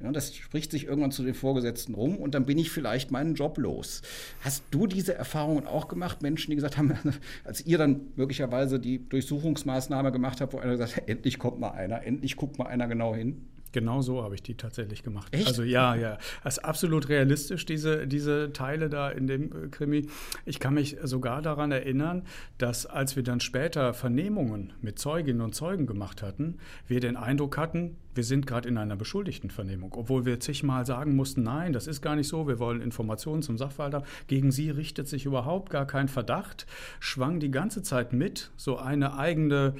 ja, 0.00 0.12
das 0.12 0.34
spricht 0.34 0.70
sich 0.70 0.86
irgendwann 0.86 1.10
zu 1.10 1.24
den 1.24 1.34
Vorgesetzten 1.34 1.94
rum 1.94 2.16
und 2.16 2.34
dann 2.34 2.46
bin 2.46 2.56
ich 2.56 2.70
vielleicht 2.70 3.10
meinen 3.10 3.34
Job 3.34 3.58
los. 3.58 4.02
Hast 4.42 4.62
du 4.70 4.86
diese 4.86 5.14
Erfahrungen 5.14 5.66
auch 5.66 5.88
gemacht? 5.88 6.22
Menschen, 6.22 6.50
die 6.50 6.56
gesagt 6.56 6.78
haben, 6.78 6.96
als 7.44 7.66
ihr 7.66 7.78
dann 7.78 8.00
möglicherweise 8.14 8.78
die 8.78 9.08
Durchsuchungsmaßnahme 9.08 10.12
gemacht 10.12 10.40
habt, 10.40 10.52
wo 10.52 10.58
einer 10.58 10.72
gesagt 10.72 10.96
hat, 10.96 11.08
endlich 11.08 11.38
kommt 11.38 11.58
mal 11.58 11.70
einer, 11.70 12.04
endlich 12.04 12.36
guckt 12.36 12.58
mal 12.58 12.66
einer 12.66 12.86
genau 12.86 13.14
hin? 13.14 13.44
Genau 13.72 14.02
so 14.02 14.22
habe 14.22 14.34
ich 14.34 14.42
die 14.42 14.54
tatsächlich 14.54 15.02
gemacht. 15.02 15.34
Echt? 15.34 15.46
Also 15.46 15.62
ja, 15.62 15.94
ja. 15.94 16.18
Das 16.44 16.58
ist 16.58 16.64
absolut 16.64 17.08
realistisch, 17.08 17.66
diese, 17.66 18.06
diese 18.06 18.52
Teile 18.52 18.88
da 18.88 19.10
in 19.10 19.26
dem 19.26 19.44
äh, 19.44 19.68
Krimi. 19.68 20.06
Ich 20.44 20.60
kann 20.60 20.74
mich 20.74 20.96
sogar 21.02 21.42
daran 21.42 21.72
erinnern, 21.72 22.22
dass 22.58 22.86
als 22.86 23.16
wir 23.16 23.22
dann 23.22 23.40
später 23.40 23.94
Vernehmungen 23.94 24.72
mit 24.80 24.98
Zeuginnen 24.98 25.42
und 25.42 25.54
Zeugen 25.54 25.86
gemacht 25.86 26.22
hatten, 26.22 26.58
wir 26.86 27.00
den 27.00 27.16
Eindruck 27.16 27.56
hatten, 27.56 27.96
wir 28.14 28.24
sind 28.24 28.48
gerade 28.48 28.68
in 28.68 28.78
einer 28.78 28.96
Beschuldigtenvernehmung. 28.96 29.94
Obwohl 29.94 30.24
wir 30.24 30.40
zigmal 30.40 30.84
sagen 30.84 31.14
mussten, 31.14 31.44
nein, 31.44 31.72
das 31.72 31.86
ist 31.86 32.02
gar 32.02 32.16
nicht 32.16 32.26
so, 32.26 32.48
wir 32.48 32.58
wollen 32.58 32.80
Informationen 32.80 33.42
zum 33.42 33.56
Sachverhalt 33.56 33.94
haben. 33.94 34.06
Gegen 34.26 34.50
sie 34.50 34.70
richtet 34.70 35.06
sich 35.06 35.24
überhaupt 35.24 35.70
gar 35.70 35.86
kein 35.86 36.08
Verdacht, 36.08 36.66
schwang 36.98 37.38
die 37.38 37.52
ganze 37.52 37.82
Zeit 37.82 38.12
mit 38.12 38.50
so 38.56 38.76
eine 38.76 39.16
eigene 39.16 39.74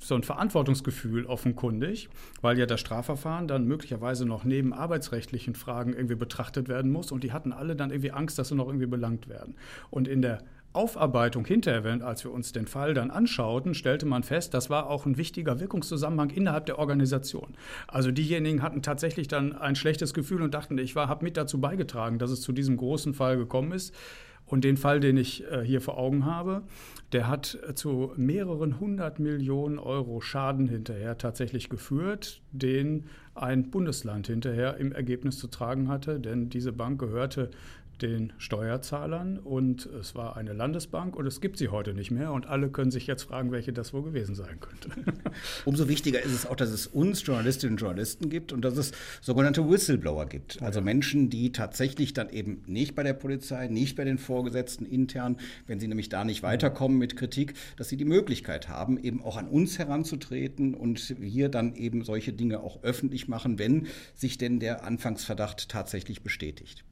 so 0.00 0.14
ein 0.14 0.22
Verantwortungsgefühl 0.22 1.26
offenkundig, 1.26 2.08
weil 2.40 2.58
ja 2.58 2.66
das 2.66 2.80
Strafverfahren 2.80 3.48
dann 3.48 3.66
möglicherweise 3.66 4.26
noch 4.26 4.44
neben 4.44 4.72
arbeitsrechtlichen 4.72 5.54
Fragen 5.54 5.92
irgendwie 5.92 6.14
betrachtet 6.14 6.68
werden 6.68 6.90
muss 6.90 7.12
und 7.12 7.24
die 7.24 7.32
hatten 7.32 7.52
alle 7.52 7.76
dann 7.76 7.90
irgendwie 7.90 8.12
Angst, 8.12 8.38
dass 8.38 8.48
sie 8.48 8.54
noch 8.54 8.66
irgendwie 8.66 8.86
belangt 8.86 9.28
werden. 9.28 9.54
Und 9.90 10.08
in 10.08 10.22
der 10.22 10.42
Aufarbeitung 10.74 11.44
hinterher, 11.44 12.02
als 12.02 12.24
wir 12.24 12.32
uns 12.32 12.52
den 12.52 12.66
Fall 12.66 12.94
dann 12.94 13.10
anschauten, 13.10 13.74
stellte 13.74 14.06
man 14.06 14.22
fest, 14.22 14.54
das 14.54 14.70
war 14.70 14.88
auch 14.88 15.04
ein 15.04 15.18
wichtiger 15.18 15.60
Wirkungszusammenhang 15.60 16.30
innerhalb 16.30 16.64
der 16.64 16.78
Organisation. 16.78 17.54
Also 17.88 18.10
diejenigen 18.10 18.62
hatten 18.62 18.80
tatsächlich 18.80 19.28
dann 19.28 19.52
ein 19.54 19.76
schlechtes 19.76 20.14
Gefühl 20.14 20.40
und 20.40 20.54
dachten, 20.54 20.78
ich 20.78 20.96
habe 20.96 21.24
mit 21.24 21.36
dazu 21.36 21.60
beigetragen, 21.60 22.18
dass 22.18 22.30
es 22.30 22.40
zu 22.40 22.52
diesem 22.52 22.78
großen 22.78 23.12
Fall 23.12 23.36
gekommen 23.36 23.72
ist. 23.72 23.94
Und 24.52 24.64
den 24.64 24.76
Fall, 24.76 25.00
den 25.00 25.16
ich 25.16 25.50
äh, 25.50 25.64
hier 25.64 25.80
vor 25.80 25.96
Augen 25.96 26.26
habe, 26.26 26.64
der 27.12 27.26
hat 27.26 27.58
äh, 27.66 27.74
zu 27.74 28.12
mehreren 28.16 28.80
hundert 28.80 29.18
Millionen 29.18 29.78
Euro 29.78 30.20
Schaden 30.20 30.68
hinterher 30.68 31.16
tatsächlich 31.16 31.70
geführt, 31.70 32.42
den 32.50 33.06
ein 33.34 33.70
Bundesland 33.70 34.26
hinterher 34.26 34.76
im 34.76 34.92
Ergebnis 34.92 35.38
zu 35.38 35.46
tragen 35.46 35.88
hatte, 35.88 36.20
denn 36.20 36.50
diese 36.50 36.72
Bank 36.72 37.00
gehörte 37.00 37.50
den 38.02 38.32
Steuerzahlern 38.38 39.38
und 39.38 39.86
es 39.86 40.14
war 40.14 40.36
eine 40.36 40.52
Landesbank 40.52 41.14
und 41.14 41.26
es 41.26 41.40
gibt 41.40 41.56
sie 41.56 41.68
heute 41.68 41.94
nicht 41.94 42.10
mehr 42.10 42.32
und 42.32 42.46
alle 42.46 42.68
können 42.68 42.90
sich 42.90 43.06
jetzt 43.06 43.22
fragen, 43.22 43.52
welche 43.52 43.72
das 43.72 43.92
wohl 43.92 44.02
gewesen 44.02 44.34
sein 44.34 44.58
könnte. 44.60 44.90
Umso 45.64 45.88
wichtiger 45.88 46.20
ist 46.20 46.32
es 46.32 46.46
auch, 46.46 46.56
dass 46.56 46.70
es 46.70 46.86
uns 46.88 47.24
Journalistinnen 47.24 47.74
und 47.74 47.80
Journalisten 47.80 48.28
gibt 48.28 48.52
und 48.52 48.64
dass 48.64 48.76
es 48.76 48.92
sogenannte 49.20 49.68
Whistleblower 49.68 50.26
gibt. 50.26 50.60
Also 50.62 50.80
ja. 50.80 50.84
Menschen, 50.84 51.30
die 51.30 51.52
tatsächlich 51.52 52.12
dann 52.12 52.28
eben 52.30 52.62
nicht 52.66 52.94
bei 52.94 53.04
der 53.04 53.14
Polizei, 53.14 53.68
nicht 53.68 53.96
bei 53.96 54.04
den 54.04 54.18
Vorgesetzten 54.18 54.84
intern, 54.84 55.36
wenn 55.66 55.78
sie 55.78 55.88
nämlich 55.88 56.08
da 56.08 56.24
nicht 56.24 56.42
weiterkommen 56.42 56.98
mit 56.98 57.16
Kritik, 57.16 57.54
dass 57.76 57.88
sie 57.88 57.96
die 57.96 58.04
Möglichkeit 58.04 58.68
haben, 58.68 58.98
eben 58.98 59.22
auch 59.22 59.36
an 59.36 59.46
uns 59.46 59.78
heranzutreten 59.78 60.74
und 60.74 60.98
hier 61.20 61.48
dann 61.48 61.76
eben 61.76 62.02
solche 62.02 62.32
Dinge 62.32 62.60
auch 62.60 62.82
öffentlich 62.82 63.21
machen, 63.28 63.58
wenn 63.58 63.86
sich 64.14 64.38
denn 64.38 64.60
der 64.60 64.84
Anfangsverdacht 64.84 65.68
tatsächlich 65.68 66.22
bestätigt. 66.22 66.84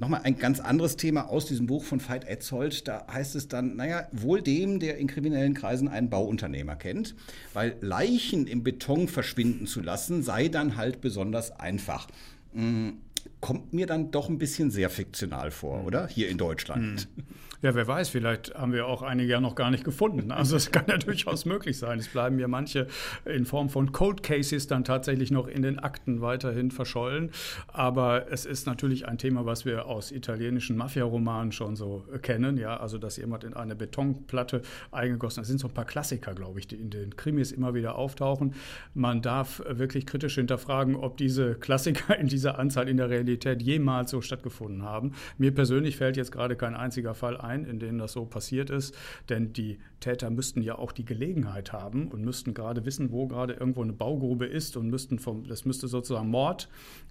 Nochmal 0.00 0.20
ein 0.22 0.38
ganz 0.38 0.60
anderes 0.60 0.96
Thema 0.96 1.28
aus 1.28 1.46
diesem 1.46 1.66
Buch 1.66 1.82
von 1.82 2.00
Veit 2.00 2.24
Etzold. 2.24 2.86
Da 2.86 3.04
heißt 3.12 3.34
es 3.34 3.48
dann, 3.48 3.74
naja, 3.74 4.06
wohl 4.12 4.40
dem, 4.42 4.78
der 4.78 4.96
in 4.96 5.08
kriminellen 5.08 5.54
Kreisen 5.54 5.88
einen 5.88 6.08
Bauunternehmer 6.08 6.76
kennt, 6.76 7.16
weil 7.52 7.76
Leichen 7.80 8.46
im 8.46 8.62
Beton 8.62 9.08
verschwinden 9.08 9.66
zu 9.66 9.80
lassen, 9.80 10.22
sei 10.22 10.46
dann 10.48 10.76
halt 10.76 11.00
besonders 11.00 11.50
einfach. 11.50 12.06
Hm, 12.52 12.98
kommt 13.40 13.72
mir 13.72 13.86
dann 13.86 14.12
doch 14.12 14.28
ein 14.28 14.38
bisschen 14.38 14.70
sehr 14.70 14.88
fiktional 14.88 15.50
vor, 15.50 15.84
oder? 15.84 16.06
Hier 16.06 16.28
in 16.28 16.38
Deutschland. 16.38 17.08
Hm. 17.16 17.24
Ja, 17.60 17.74
wer 17.74 17.88
weiß, 17.88 18.10
vielleicht 18.10 18.54
haben 18.54 18.72
wir 18.72 18.86
auch 18.86 19.02
einige 19.02 19.32
ja 19.32 19.40
noch 19.40 19.56
gar 19.56 19.72
nicht 19.72 19.82
gefunden. 19.82 20.30
Also 20.30 20.54
es 20.54 20.70
kann 20.70 20.84
ja 20.86 20.96
durchaus 20.96 21.44
möglich 21.44 21.76
sein. 21.76 21.98
Es 21.98 22.06
bleiben 22.06 22.38
ja 22.38 22.46
manche 22.46 22.86
in 23.24 23.46
Form 23.46 23.68
von 23.68 23.90
Cold 23.90 24.22
Cases 24.22 24.68
dann 24.68 24.84
tatsächlich 24.84 25.32
noch 25.32 25.48
in 25.48 25.62
den 25.62 25.80
Akten 25.80 26.20
weiterhin 26.20 26.70
verschollen. 26.70 27.32
Aber 27.66 28.30
es 28.30 28.46
ist 28.46 28.68
natürlich 28.68 29.08
ein 29.08 29.18
Thema, 29.18 29.44
was 29.44 29.64
wir 29.64 29.86
aus 29.86 30.12
italienischen 30.12 30.76
Mafia-Romanen 30.76 31.50
schon 31.50 31.74
so 31.74 32.04
kennen. 32.22 32.58
Ja, 32.58 32.76
also 32.76 32.96
dass 32.96 33.16
jemand 33.16 33.42
in 33.42 33.54
eine 33.54 33.74
Betonplatte 33.74 34.62
eingegossen. 34.92 35.40
Das 35.40 35.48
sind 35.48 35.58
so 35.58 35.66
ein 35.66 35.74
paar 35.74 35.84
Klassiker, 35.84 36.34
glaube 36.34 36.60
ich, 36.60 36.68
die 36.68 36.76
in 36.76 36.90
den 36.90 37.16
Krimis 37.16 37.50
immer 37.50 37.74
wieder 37.74 37.96
auftauchen. 37.96 38.54
Man 38.94 39.20
darf 39.20 39.64
wirklich 39.68 40.06
kritisch 40.06 40.36
hinterfragen, 40.36 40.94
ob 40.94 41.16
diese 41.16 41.56
Klassiker 41.56 42.16
in 42.16 42.28
dieser 42.28 42.56
Anzahl 42.56 42.88
in 42.88 42.98
der 42.98 43.10
Realität 43.10 43.62
jemals 43.62 44.12
so 44.12 44.20
stattgefunden 44.20 44.84
haben. 44.84 45.14
Mir 45.38 45.52
persönlich 45.52 45.96
fällt 45.96 46.16
jetzt 46.16 46.30
gerade 46.30 46.54
kein 46.54 46.76
einziger 46.76 47.14
Fall 47.14 47.36
ein 47.36 47.47
ein, 47.48 47.64
in 47.64 47.80
denen 47.80 47.98
das 47.98 48.12
so 48.12 48.24
passiert 48.24 48.70
ist. 48.70 48.96
Denn 49.28 49.52
die 49.52 49.78
Täter 50.00 50.30
müssten 50.30 50.62
ja 50.62 50.78
auch 50.78 50.92
die 50.92 51.04
Gelegenheit 51.04 51.72
haben 51.72 52.08
und 52.08 52.24
müssten 52.24 52.54
gerade 52.54 52.84
wissen, 52.84 53.10
wo 53.12 53.26
gerade 53.26 53.54
irgendwo 53.54 53.82
eine 53.82 53.92
Baugrube 53.92 54.46
ist 54.46 54.76
und 54.76 54.88
müssten 54.88 55.18
vom, 55.18 55.46
das 55.46 55.64
müsste 55.64 55.88
sozusagen 55.88 56.28
Mord 56.28 56.68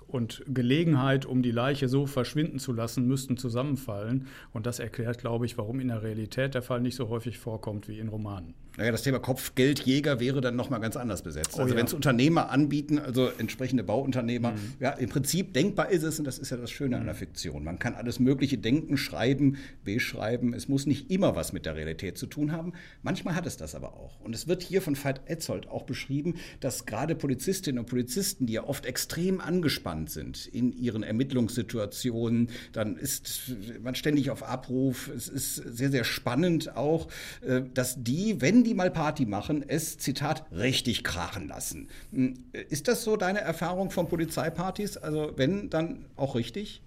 und 0.08 0.44
Gelegenheit, 0.48 1.26
um 1.26 1.42
die 1.44 1.52
Leiche 1.52 1.90
so 1.90 2.06
verschwinden 2.06 2.60
zu 2.60 2.72
lassen, 2.74 3.08
müssten 3.08 3.38
zusammenfallen. 3.38 4.28
Und 4.54 4.66
das 4.66 4.80
erklärt, 4.80 5.20
glaube 5.20 5.46
ich, 5.46 5.58
warum 5.58 5.80
in 5.80 5.90
der 5.90 6.02
Realität 6.02 6.56
der 6.56 6.62
Fall 6.62 6.82
nicht 6.82 6.96
so 6.96 7.10
häufig 7.10 7.38
vorkommt 7.38 7.88
wie 7.88 8.00
in 8.00 8.08
Romanen. 8.08 8.54
Naja, 8.78 8.92
das 8.92 9.02
Thema 9.02 9.18
Kopfgeldjäger 9.18 10.20
wäre 10.20 10.40
dann 10.40 10.56
nochmal 10.56 10.80
ganz 10.80 10.96
anders 10.96 11.24
besetzt. 11.24 11.56
Oh, 11.56 11.62
also 11.62 11.74
ja. 11.74 11.80
wenn 11.80 11.88
es 11.88 11.96
Unternehmer 11.96 12.52
anbieten, 12.52 13.00
also 13.00 13.28
entsprechende 13.40 13.84
Bauunternehmer, 13.84 14.52
Mhm. 14.52 14.74
ja, 14.80 14.92
im 14.92 15.10
Prinzip 15.10 15.54
denkbar 15.54 15.90
ist 15.90 16.04
es, 16.04 16.20
und 16.20 16.26
das 16.26 16.38
ist 16.38 16.52
ja 16.52 16.58
das 16.58 16.70
Schöne 16.70 16.98
an 16.98 17.06
der 17.06 17.16
Fiktion. 17.16 17.64
Man 17.64 17.80
kann 17.80 17.96
alles 17.96 18.20
Mögliche 18.20 18.60
denken, 18.60 18.96
schreiben, 18.96 19.58
beschreiben. 19.84 20.54
Es 20.54 20.68
muss 20.68 20.86
nicht 20.86 21.10
immer 21.10 21.36
was 21.36 21.54
mit 21.54 21.66
der 21.66 21.76
Realität 21.76 22.20
zu 22.20 22.28
tun 22.28 22.52
haben. 22.52 22.74
Manchmal 23.02 23.36
hat 23.36 23.46
es 23.46 23.58
das 23.58 23.76
aber 23.76 23.94
auch. 23.94 24.20
Und 24.22 24.34
es 24.34 24.48
wird 24.48 24.64
hier 24.64 24.82
von 24.82 24.96
Veit 24.96 25.22
Etzold 25.26 25.68
auch 25.68 25.84
beschrieben, 25.84 26.36
dass 26.60 26.86
gerade 26.86 27.16
Polizistinnen 27.16 27.80
und 27.80 27.90
Polizisten, 27.90 28.46
die 28.46 28.54
ja 28.54 28.64
oft 28.64 28.86
extrem 28.86 29.42
angespannt 29.42 30.10
sind 30.10 30.48
in 30.48 30.72
ihren 30.72 31.04
Ermittlungssituationen, 31.04 32.50
dann 32.74 32.98
ist 32.98 33.56
man 33.82 33.96
ständig 33.96 34.30
auf 34.30 34.44
Abruf. 34.44 35.10
Es 35.10 35.28
ist 35.28 35.56
sehr, 35.56 35.92
sehr 35.92 36.04
spannend 36.04 36.76
auch, 36.76 37.08
äh, 37.42 37.62
dass 37.74 38.04
die, 38.04 38.42
wenn 38.42 38.64
die 38.64 38.74
mal 38.74 38.92
Party 38.92 39.26
machen, 39.26 39.64
es, 39.68 39.98
Zitat, 39.98 40.46
richtig 40.52 41.04
krachen 41.04 41.48
lassen. 41.48 41.90
Hm, 42.12 42.46
Ist 42.70 42.88
das 42.88 43.04
so 43.04 43.18
deine 43.18 43.42
Erfahrung 43.42 43.92
von 43.92 44.08
Polizeipartys? 44.08 44.98
Also 44.98 45.34
wenn, 45.36 45.70
dann 45.70 46.06
auch 46.16 46.36
richtig? 46.36 46.82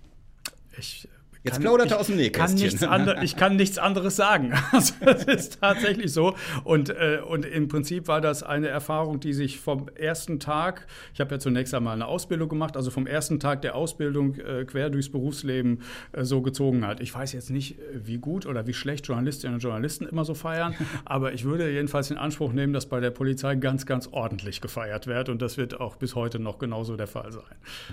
Ich 0.78 1.08
Jetzt 1.42 1.54
kann- 1.54 1.62
plaudert 1.62 1.90
er 1.90 2.00
aus 2.00 2.06
dem 2.06 2.16
Kann 2.16 2.20
Nähkästchen. 2.22 2.58
nichts 2.60 2.82
ander, 2.82 3.22
ich 3.22 3.36
kann 3.36 3.56
nichts 3.56 3.78
anderes 3.78 4.16
sagen. 4.16 4.52
Also, 4.72 4.94
das 5.04 5.24
ist 5.24 5.58
tatsächlich 5.60 6.12
so. 6.12 6.34
Und, 6.64 6.90
äh, 6.90 7.20
und 7.26 7.44
im 7.46 7.68
Prinzip 7.68 8.08
war 8.08 8.20
das 8.20 8.42
eine 8.42 8.68
Erfahrung, 8.68 9.20
die 9.20 9.32
sich 9.32 9.58
vom 9.58 9.88
ersten 9.94 10.38
Tag, 10.38 10.86
ich 11.14 11.20
habe 11.20 11.34
ja 11.34 11.38
zunächst 11.38 11.72
einmal 11.74 11.94
eine 11.94 12.06
Ausbildung 12.06 12.48
gemacht, 12.48 12.76
also 12.76 12.90
vom 12.90 13.06
ersten 13.06 13.40
Tag 13.40 13.62
der 13.62 13.74
Ausbildung 13.74 14.34
äh, 14.36 14.64
quer 14.64 14.90
durchs 14.90 15.10
Berufsleben 15.10 15.80
äh, 16.12 16.24
so 16.24 16.40
gezogen 16.42 16.86
hat. 16.86 17.00
Ich 17.00 17.14
weiß 17.14 17.32
jetzt 17.32 17.50
nicht, 17.50 17.78
äh, 17.78 17.82
wie 18.04 18.18
gut 18.18 18.44
oder 18.46 18.66
wie 18.66 18.74
schlecht 18.74 19.06
Journalistinnen 19.06 19.54
und 19.54 19.60
Journalisten 19.62 20.06
immer 20.06 20.24
so 20.24 20.34
feiern, 20.34 20.74
aber 21.04 21.32
ich 21.32 21.44
würde 21.44 21.70
jedenfalls 21.70 22.10
in 22.10 22.16
Anspruch 22.18 22.52
nehmen, 22.52 22.72
dass 22.72 22.86
bei 22.86 23.00
der 23.00 23.10
Polizei 23.10 23.54
ganz, 23.56 23.86
ganz 23.86 24.08
ordentlich 24.12 24.60
gefeiert 24.60 25.06
wird. 25.06 25.28
Und 25.30 25.40
das 25.42 25.56
wird 25.56 25.80
auch 25.80 25.96
bis 25.96 26.14
heute 26.14 26.38
noch 26.38 26.58
genauso 26.58 26.96
der 26.96 27.06
Fall 27.06 27.32
sein. 27.32 27.42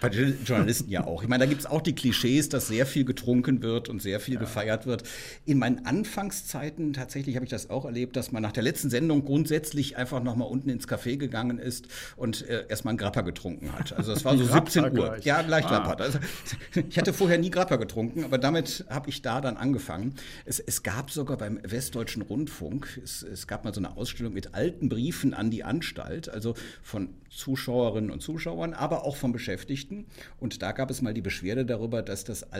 Bei 0.01 0.09
den 0.09 0.37
Journalisten 0.45 0.89
ja 0.89 1.05
auch. 1.05 1.23
Ich 1.23 1.29
meine, 1.29 1.45
da 1.45 1.49
gibt 1.49 1.61
es 1.61 1.65
auch 1.67 1.81
die 1.81 1.95
Klischees, 1.95 2.49
dass 2.49 2.67
sehr 2.67 2.85
viel 2.85 3.05
getrunken 3.05 3.36
wird 3.45 3.89
und 3.89 4.01
sehr 4.01 4.19
viel 4.19 4.37
gefeiert 4.37 4.85
wird. 4.85 5.03
In 5.45 5.57
meinen 5.59 5.85
Anfangszeiten 5.85 6.93
tatsächlich 6.93 7.35
habe 7.35 7.45
ich 7.45 7.49
das 7.51 7.69
auch 7.69 7.85
erlebt, 7.85 8.15
dass 8.15 8.31
man 8.31 8.41
nach 8.41 8.51
der 8.51 8.63
letzten 8.63 8.89
Sendung 8.89 9.23
grundsätzlich 9.25 9.97
einfach 9.97 10.21
noch 10.23 10.35
mal 10.35 10.45
unten 10.45 10.69
ins 10.69 10.87
Café 10.87 11.17
gegangen 11.17 11.59
ist 11.59 11.87
und 12.15 12.47
äh, 12.47 12.65
erstmal 12.67 12.91
einen 12.91 12.97
Grappa 12.97 13.21
getrunken 13.21 13.71
hat. 13.73 13.93
Also 13.93 14.11
es 14.11 14.25
war 14.25 14.37
so 14.37 14.45
Grappa 14.45 14.69
17 14.71 14.83
Uhr. 14.83 14.89
gleich. 14.91 15.25
Ja, 15.25 15.41
gleich 15.41 15.65
Ah. 15.65 15.69
Grappa. 15.69 16.03
Also, 16.03 16.19
ich 16.89 16.97
hatte 16.97 17.13
vorher 17.13 17.37
nie 17.37 17.49
Grappa 17.51 17.75
getrunken, 17.77 18.23
aber 18.23 18.37
damit 18.37 18.85
habe 18.89 19.09
ich 19.09 19.21
da 19.21 19.41
dann 19.41 19.57
angefangen. 19.57 20.15
Es, 20.45 20.59
es 20.59 20.83
gab 20.83 21.11
sogar 21.11 21.37
beim 21.37 21.59
Westdeutschen 21.63 22.21
Rundfunk, 22.21 22.99
es, 23.03 23.23
es 23.23 23.47
gab 23.47 23.63
mal 23.65 23.73
so 23.73 23.79
eine 23.81 23.95
Ausstellung 23.97 24.33
mit 24.33 24.53
alten 24.53 24.89
Briefen 24.89 25.33
an 25.33 25.51
die 25.51 25.63
Anstalt, 25.63 26.29
also 26.29 26.53
von 26.81 27.09
Zuschauerinnen 27.29 28.09
und 28.11 28.21
Zuschauern, 28.21 28.73
aber 28.73 29.03
auch 29.05 29.15
von 29.15 29.31
Beschäftigten. 29.31 30.05
Und 30.39 30.61
da 30.61 30.71
gab 30.71 30.89
es 30.89 31.01
mal 31.01 31.13
die 31.13 31.21
Beschwerde 31.21 31.65
darüber, 31.65 32.01
dass 32.01 32.23
das 32.23 32.51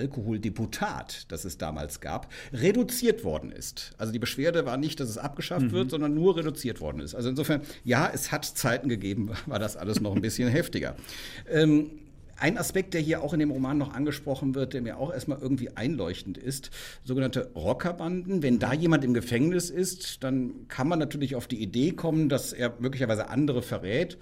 Alkoholdeputat, 0.67 1.25
das 1.29 1.45
es 1.45 1.57
damals 1.57 1.99
gab, 2.01 2.31
reduziert 2.53 3.23
worden 3.23 3.51
ist. 3.51 3.93
Also 3.97 4.13
die 4.13 4.19
Beschwerde 4.19 4.65
war 4.65 4.77
nicht, 4.77 4.99
dass 4.99 5.09
es 5.09 5.17
abgeschafft 5.17 5.71
wird, 5.71 5.91
sondern 5.91 6.13
nur 6.13 6.37
reduziert 6.37 6.81
worden 6.81 6.99
ist. 6.99 7.15
Also 7.15 7.29
insofern, 7.29 7.61
ja, 7.83 8.09
es 8.13 8.31
hat 8.31 8.45
Zeiten 8.45 8.89
gegeben, 8.89 9.31
war 9.45 9.59
das 9.59 9.77
alles 9.77 10.01
noch 10.01 10.15
ein 10.15 10.21
bisschen 10.21 10.49
heftiger. 10.49 10.95
Ähm, 11.49 11.91
ein 12.39 12.59
Aspekt, 12.59 12.93
der 12.93 13.01
hier 13.01 13.23
auch 13.23 13.33
in 13.33 13.39
dem 13.39 13.49
Roman 13.49 13.79
noch 13.79 13.95
angesprochen 13.95 14.53
wird, 14.53 14.73
der 14.73 14.83
mir 14.83 14.99
auch 14.99 15.11
erstmal 15.11 15.39
irgendwie 15.39 15.75
einleuchtend 15.75 16.37
ist, 16.37 16.69
sogenannte 17.03 17.49
Rockerbanden. 17.55 18.43
Wenn 18.43 18.59
da 18.59 18.73
jemand 18.73 19.03
im 19.03 19.15
Gefängnis 19.15 19.71
ist, 19.71 20.23
dann 20.23 20.67
kann 20.67 20.87
man 20.87 20.99
natürlich 20.99 21.35
auf 21.35 21.47
die 21.47 21.59
Idee 21.59 21.93
kommen, 21.93 22.29
dass 22.29 22.53
er 22.53 22.75
möglicherweise 22.77 23.29
andere 23.29 23.63
verrät, 23.63 24.19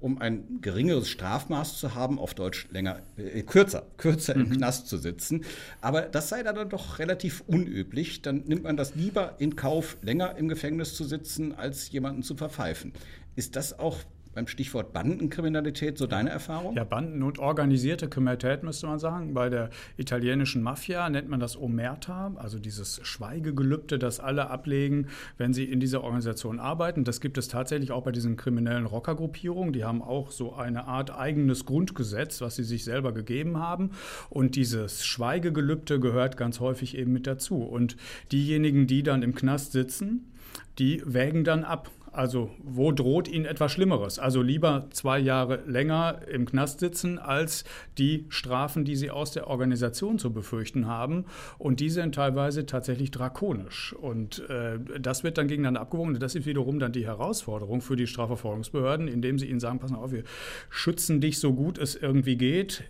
um 0.00 0.20
ein 0.20 0.60
geringeres 0.60 1.08
Strafmaß 1.08 1.78
zu 1.78 1.94
haben, 1.94 2.18
auf 2.18 2.34
Deutsch 2.34 2.68
länger, 2.70 3.02
äh, 3.16 3.42
kürzer, 3.42 3.86
kürzer 3.96 4.36
im 4.36 4.50
Knast 4.50 4.88
zu 4.88 4.96
sitzen. 4.96 5.44
Aber 5.80 6.02
das 6.02 6.28
sei 6.28 6.42
dann 6.42 6.68
doch 6.68 6.98
relativ 6.98 7.42
unüblich. 7.46 8.22
Dann 8.22 8.44
nimmt 8.46 8.62
man 8.62 8.76
das 8.76 8.94
lieber 8.94 9.34
in 9.38 9.56
Kauf, 9.56 9.96
länger 10.02 10.36
im 10.36 10.48
Gefängnis 10.48 10.94
zu 10.94 11.04
sitzen, 11.04 11.54
als 11.54 11.90
jemanden 11.90 12.22
zu 12.22 12.36
verpfeifen. 12.36 12.92
Ist 13.34 13.56
das 13.56 13.78
auch 13.78 13.98
beim 14.38 14.46
Stichwort 14.46 14.92
Bandenkriminalität 14.92 15.98
so 15.98 16.06
deine 16.06 16.30
Erfahrung? 16.30 16.76
Ja, 16.76 16.84
Banden 16.84 17.24
und 17.24 17.40
organisierte 17.40 18.08
Kriminalität 18.08 18.62
müsste 18.62 18.86
man 18.86 19.00
sagen. 19.00 19.34
Bei 19.34 19.48
der 19.48 19.70
italienischen 19.96 20.62
Mafia 20.62 21.10
nennt 21.10 21.28
man 21.28 21.40
das 21.40 21.56
Omerta, 21.56 22.32
also 22.36 22.60
dieses 22.60 23.00
Schweigegelübde, 23.02 23.98
das 23.98 24.20
alle 24.20 24.48
ablegen, 24.48 25.08
wenn 25.38 25.52
sie 25.52 25.64
in 25.64 25.80
dieser 25.80 26.04
Organisation 26.04 26.60
arbeiten. 26.60 27.02
Das 27.02 27.20
gibt 27.20 27.36
es 27.36 27.48
tatsächlich 27.48 27.90
auch 27.90 28.04
bei 28.04 28.12
diesen 28.12 28.36
kriminellen 28.36 28.86
Rockergruppierungen. 28.86 29.72
Die 29.72 29.82
haben 29.82 30.02
auch 30.02 30.30
so 30.30 30.54
eine 30.54 30.84
Art 30.84 31.10
eigenes 31.10 31.64
Grundgesetz, 31.64 32.40
was 32.40 32.54
sie 32.54 32.64
sich 32.64 32.84
selber 32.84 33.10
gegeben 33.10 33.58
haben. 33.58 33.90
Und 34.30 34.54
dieses 34.54 35.04
Schweigegelübde 35.04 35.98
gehört 35.98 36.36
ganz 36.36 36.60
häufig 36.60 36.96
eben 36.96 37.12
mit 37.12 37.26
dazu. 37.26 37.64
Und 37.64 37.96
diejenigen, 38.30 38.86
die 38.86 39.02
dann 39.02 39.24
im 39.24 39.34
Knast 39.34 39.72
sitzen, 39.72 40.30
die 40.78 41.02
wägen 41.04 41.42
dann 41.42 41.64
ab. 41.64 41.90
Also 42.18 42.50
wo 42.58 42.90
droht 42.90 43.28
ihnen 43.28 43.44
etwas 43.44 43.70
Schlimmeres? 43.70 44.18
Also 44.18 44.42
lieber 44.42 44.88
zwei 44.90 45.20
Jahre 45.20 45.62
länger 45.66 46.22
im 46.28 46.46
Knast 46.46 46.80
sitzen, 46.80 47.20
als 47.20 47.62
die 47.96 48.26
Strafen, 48.28 48.84
die 48.84 48.96
sie 48.96 49.12
aus 49.12 49.30
der 49.30 49.46
Organisation 49.46 50.18
zu 50.18 50.32
befürchten 50.32 50.88
haben. 50.88 51.26
Und 51.58 51.78
die 51.78 51.90
sind 51.90 52.16
teilweise 52.16 52.66
tatsächlich 52.66 53.12
drakonisch. 53.12 53.92
Und 53.92 54.40
äh, 54.50 54.80
das 54.98 55.22
wird 55.22 55.38
dann 55.38 55.46
gegeneinander 55.46 55.80
abgewogen. 55.80 56.18
Das 56.18 56.34
ist 56.34 56.44
wiederum 56.44 56.80
dann 56.80 56.90
die 56.90 57.06
Herausforderung 57.06 57.82
für 57.82 57.94
die 57.94 58.08
Strafverfolgungsbehörden, 58.08 59.06
indem 59.06 59.38
sie 59.38 59.46
ihnen 59.46 59.60
sagen, 59.60 59.78
pass 59.78 59.92
mal 59.92 59.98
auf, 59.98 60.10
wir 60.10 60.24
schützen 60.70 61.20
dich 61.20 61.38
so 61.38 61.52
gut 61.52 61.78
es 61.78 61.94
irgendwie 61.94 62.36
geht 62.36 62.82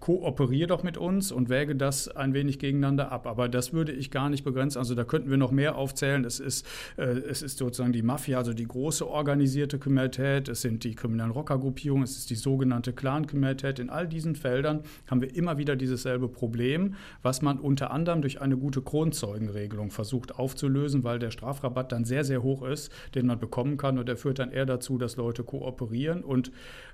kooperiere 0.00 0.68
doch 0.68 0.82
mit 0.82 0.96
uns 0.96 1.32
und 1.32 1.48
wäge 1.48 1.74
das 1.74 2.08
ein 2.08 2.34
wenig 2.34 2.58
gegeneinander 2.58 3.12
ab. 3.12 3.26
Aber 3.26 3.48
das 3.48 3.72
würde 3.72 3.92
ich 3.92 4.10
gar 4.10 4.28
nicht 4.28 4.44
begrenzen. 4.44 4.78
Also 4.78 4.94
da 4.94 5.04
könnten 5.04 5.30
wir 5.30 5.36
noch 5.36 5.50
mehr 5.50 5.76
aufzählen. 5.76 6.24
Es 6.24 6.40
ist, 6.40 6.66
äh, 6.96 7.04
es 7.04 7.42
ist 7.42 7.58
sozusagen 7.58 7.92
die 7.92 8.02
Mafia, 8.02 8.38
also 8.38 8.52
die 8.52 8.66
große 8.66 9.08
organisierte 9.08 9.78
Kriminalität. 9.78 10.48
Es 10.48 10.62
sind 10.62 10.84
die 10.84 10.94
kriminellen 10.94 11.32
Rockergruppierungen. 11.32 12.04
Es 12.04 12.16
ist 12.16 12.30
die 12.30 12.34
sogenannte 12.36 12.92
Clan-Kriminalität. 12.92 13.78
In 13.78 13.90
all 13.90 14.08
diesen 14.08 14.34
Feldern 14.34 14.82
haben 15.10 15.20
wir 15.20 15.34
immer 15.34 15.58
wieder 15.58 15.76
dieses 15.76 16.02
selbe 16.02 16.28
Problem, 16.28 16.94
was 17.22 17.42
man 17.42 17.58
unter 17.58 17.90
anderem 17.90 18.22
durch 18.22 18.40
eine 18.40 18.56
gute 18.56 18.82
Kronzeugenregelung 18.82 19.90
versucht 19.90 20.38
aufzulösen, 20.38 21.04
weil 21.04 21.18
der 21.18 21.30
Strafrabatt 21.30 21.92
dann 21.92 22.04
sehr, 22.04 22.24
sehr 22.24 22.42
hoch 22.42 22.62
ist, 22.62 22.92
den 23.14 23.26
man 23.26 23.38
bekommen 23.38 23.76
kann. 23.76 23.98
Und 23.98 24.08
der 24.08 24.16
führt 24.16 24.38
dann 24.38 24.50
eher 24.50 24.66
dazu, 24.66 24.98
dass 24.98 25.16
Leute 25.16 25.44
kooperieren. 25.44 26.22
Und 26.22 26.50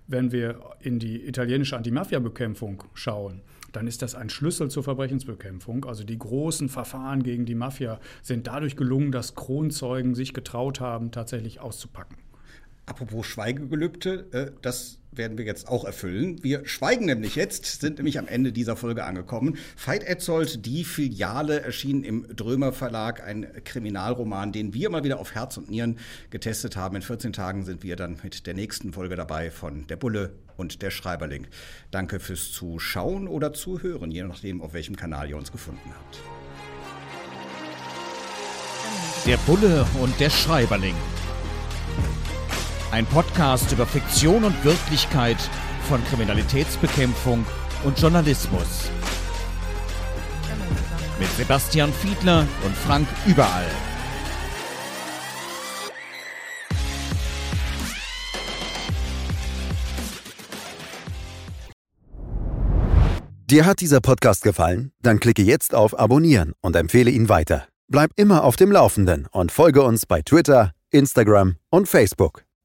wenn 0.07 0.33
wir 0.33 0.61
in 0.81 0.99
die 0.99 1.27
italienische 1.27 1.77
Anti-Mafia-Bekämpfung 1.77 2.82
schauen, 2.95 3.43
dann 3.73 3.87
ist 3.87 4.03
das 4.03 4.15
ein 4.15 4.29
Schlüssel 4.29 4.71
zur 4.71 4.85
Verbrechensbekämpfung. 4.85 5.85
Also 5.85 6.05
die 6.05 6.19
großen 6.19 6.69
Verfahren 6.69 7.23
gegen 7.23 7.47
die 7.47 7.55
Mafia 7.55 8.01
sind 8.23 8.47
dadurch 8.47 8.77
gelungen, 8.77 9.12
dass 9.12 9.35
Kronzeugen 9.35 10.15
sich 10.15 10.35
getraut 10.35 10.81
haben, 10.81 11.11
tatsächlich 11.11 11.61
auszupacken. 11.61 12.17
Apropos 12.93 13.25
Schweigegelübde, 13.25 14.27
äh, 14.33 14.51
das 14.61 14.99
werden 15.13 15.39
wir 15.39 15.47
jetzt 15.47 15.67
auch 15.67 15.87
erfüllen. 15.87 16.45
Wir 16.45 16.67
schweigen 16.69 17.07
nämlich 17.07 17.37
jetzt, 17.37 17.81
sind 17.81 17.97
nämlich 17.97 18.19
am 18.19 18.29
Ende 18.29 18.53
dieser 18.53 18.77
Folge 18.77 19.05
angekommen. 19.05 19.57
Veit 19.83 20.05
Etzold, 20.05 20.67
die 20.67 20.85
Filiale, 20.85 21.63
erschien 21.63 22.05
im 22.05 22.27
Drömer 22.37 22.75
Verlag, 22.75 23.27
ein 23.27 23.47
Kriminalroman, 23.65 24.53
den 24.53 24.75
wir 24.75 24.91
mal 24.91 25.05
wieder 25.05 25.21
auf 25.21 25.35
Herz 25.35 25.57
und 25.57 25.71
Nieren 25.71 25.99
getestet 26.29 26.77
haben. 26.77 26.95
In 26.97 27.01
14 27.01 27.33
Tagen 27.33 27.65
sind 27.65 27.83
wir 27.83 27.97
dann 27.97 28.19
mit 28.23 28.47
der 28.47 28.53
nächsten 28.53 28.93
Folge 28.93 29.17
dabei 29.17 29.51
von 29.51 29.87
Der 29.87 29.97
Bulle 29.97 30.35
und 30.59 30.83
der 30.83 30.91
Schreiberling. 30.91 31.47
Danke 31.91 32.21
fürs 32.21 32.53
Zuschauen 32.53 33.27
oder 33.27 33.55
Zuhören, 33.55 34.11
je 34.11 34.25
nachdem, 34.25 34.61
auf 34.61 34.75
welchem 34.75 34.97
Kanal 34.97 35.31
ihr 35.31 35.39
uns 35.39 35.51
gefunden 35.51 35.95
habt. 35.95 36.19
Der 39.25 39.39
Bulle 39.39 39.87
und 39.99 40.21
der 40.21 40.29
Schreiberling. 40.29 40.97
Ein 42.93 43.07
Podcast 43.07 43.73
über 43.73 43.87
Fiktion 43.87 44.45
und 44.45 44.65
Wirklichkeit 44.67 45.39
von 45.89 46.05
Kriminalitätsbekämpfung 46.05 47.43
und 47.85 47.99
Journalismus. 47.99 48.91
Mit 51.19 51.31
Sebastian 51.31 51.91
Fiedler 51.91 52.47
und 52.67 52.77
Frank 52.77 53.09
Überall. 53.27 53.65
Dir 63.47 63.65
hat 63.65 63.81
dieser 63.81 64.03
Podcast 64.03 64.43
gefallen? 64.43 64.93
Dann 65.01 65.19
klicke 65.19 65.41
jetzt 65.41 65.75
auf 65.75 65.99
Abonnieren 65.99 66.53
und 66.61 66.77
empfehle 66.77 67.11
ihn 67.11 67.31
weiter. 67.31 67.69
Bleib 67.89 68.11
immer 68.17 68.45
auf 68.45 68.57
dem 68.57 68.71
Laufenden 68.71 69.29
und 69.33 69.51
folge 69.51 69.81
uns 69.81 70.05
bei 70.05 70.21
Twitter, 70.21 70.73
Instagram 70.90 71.57
und 71.71 71.88
Facebook. 71.88 72.45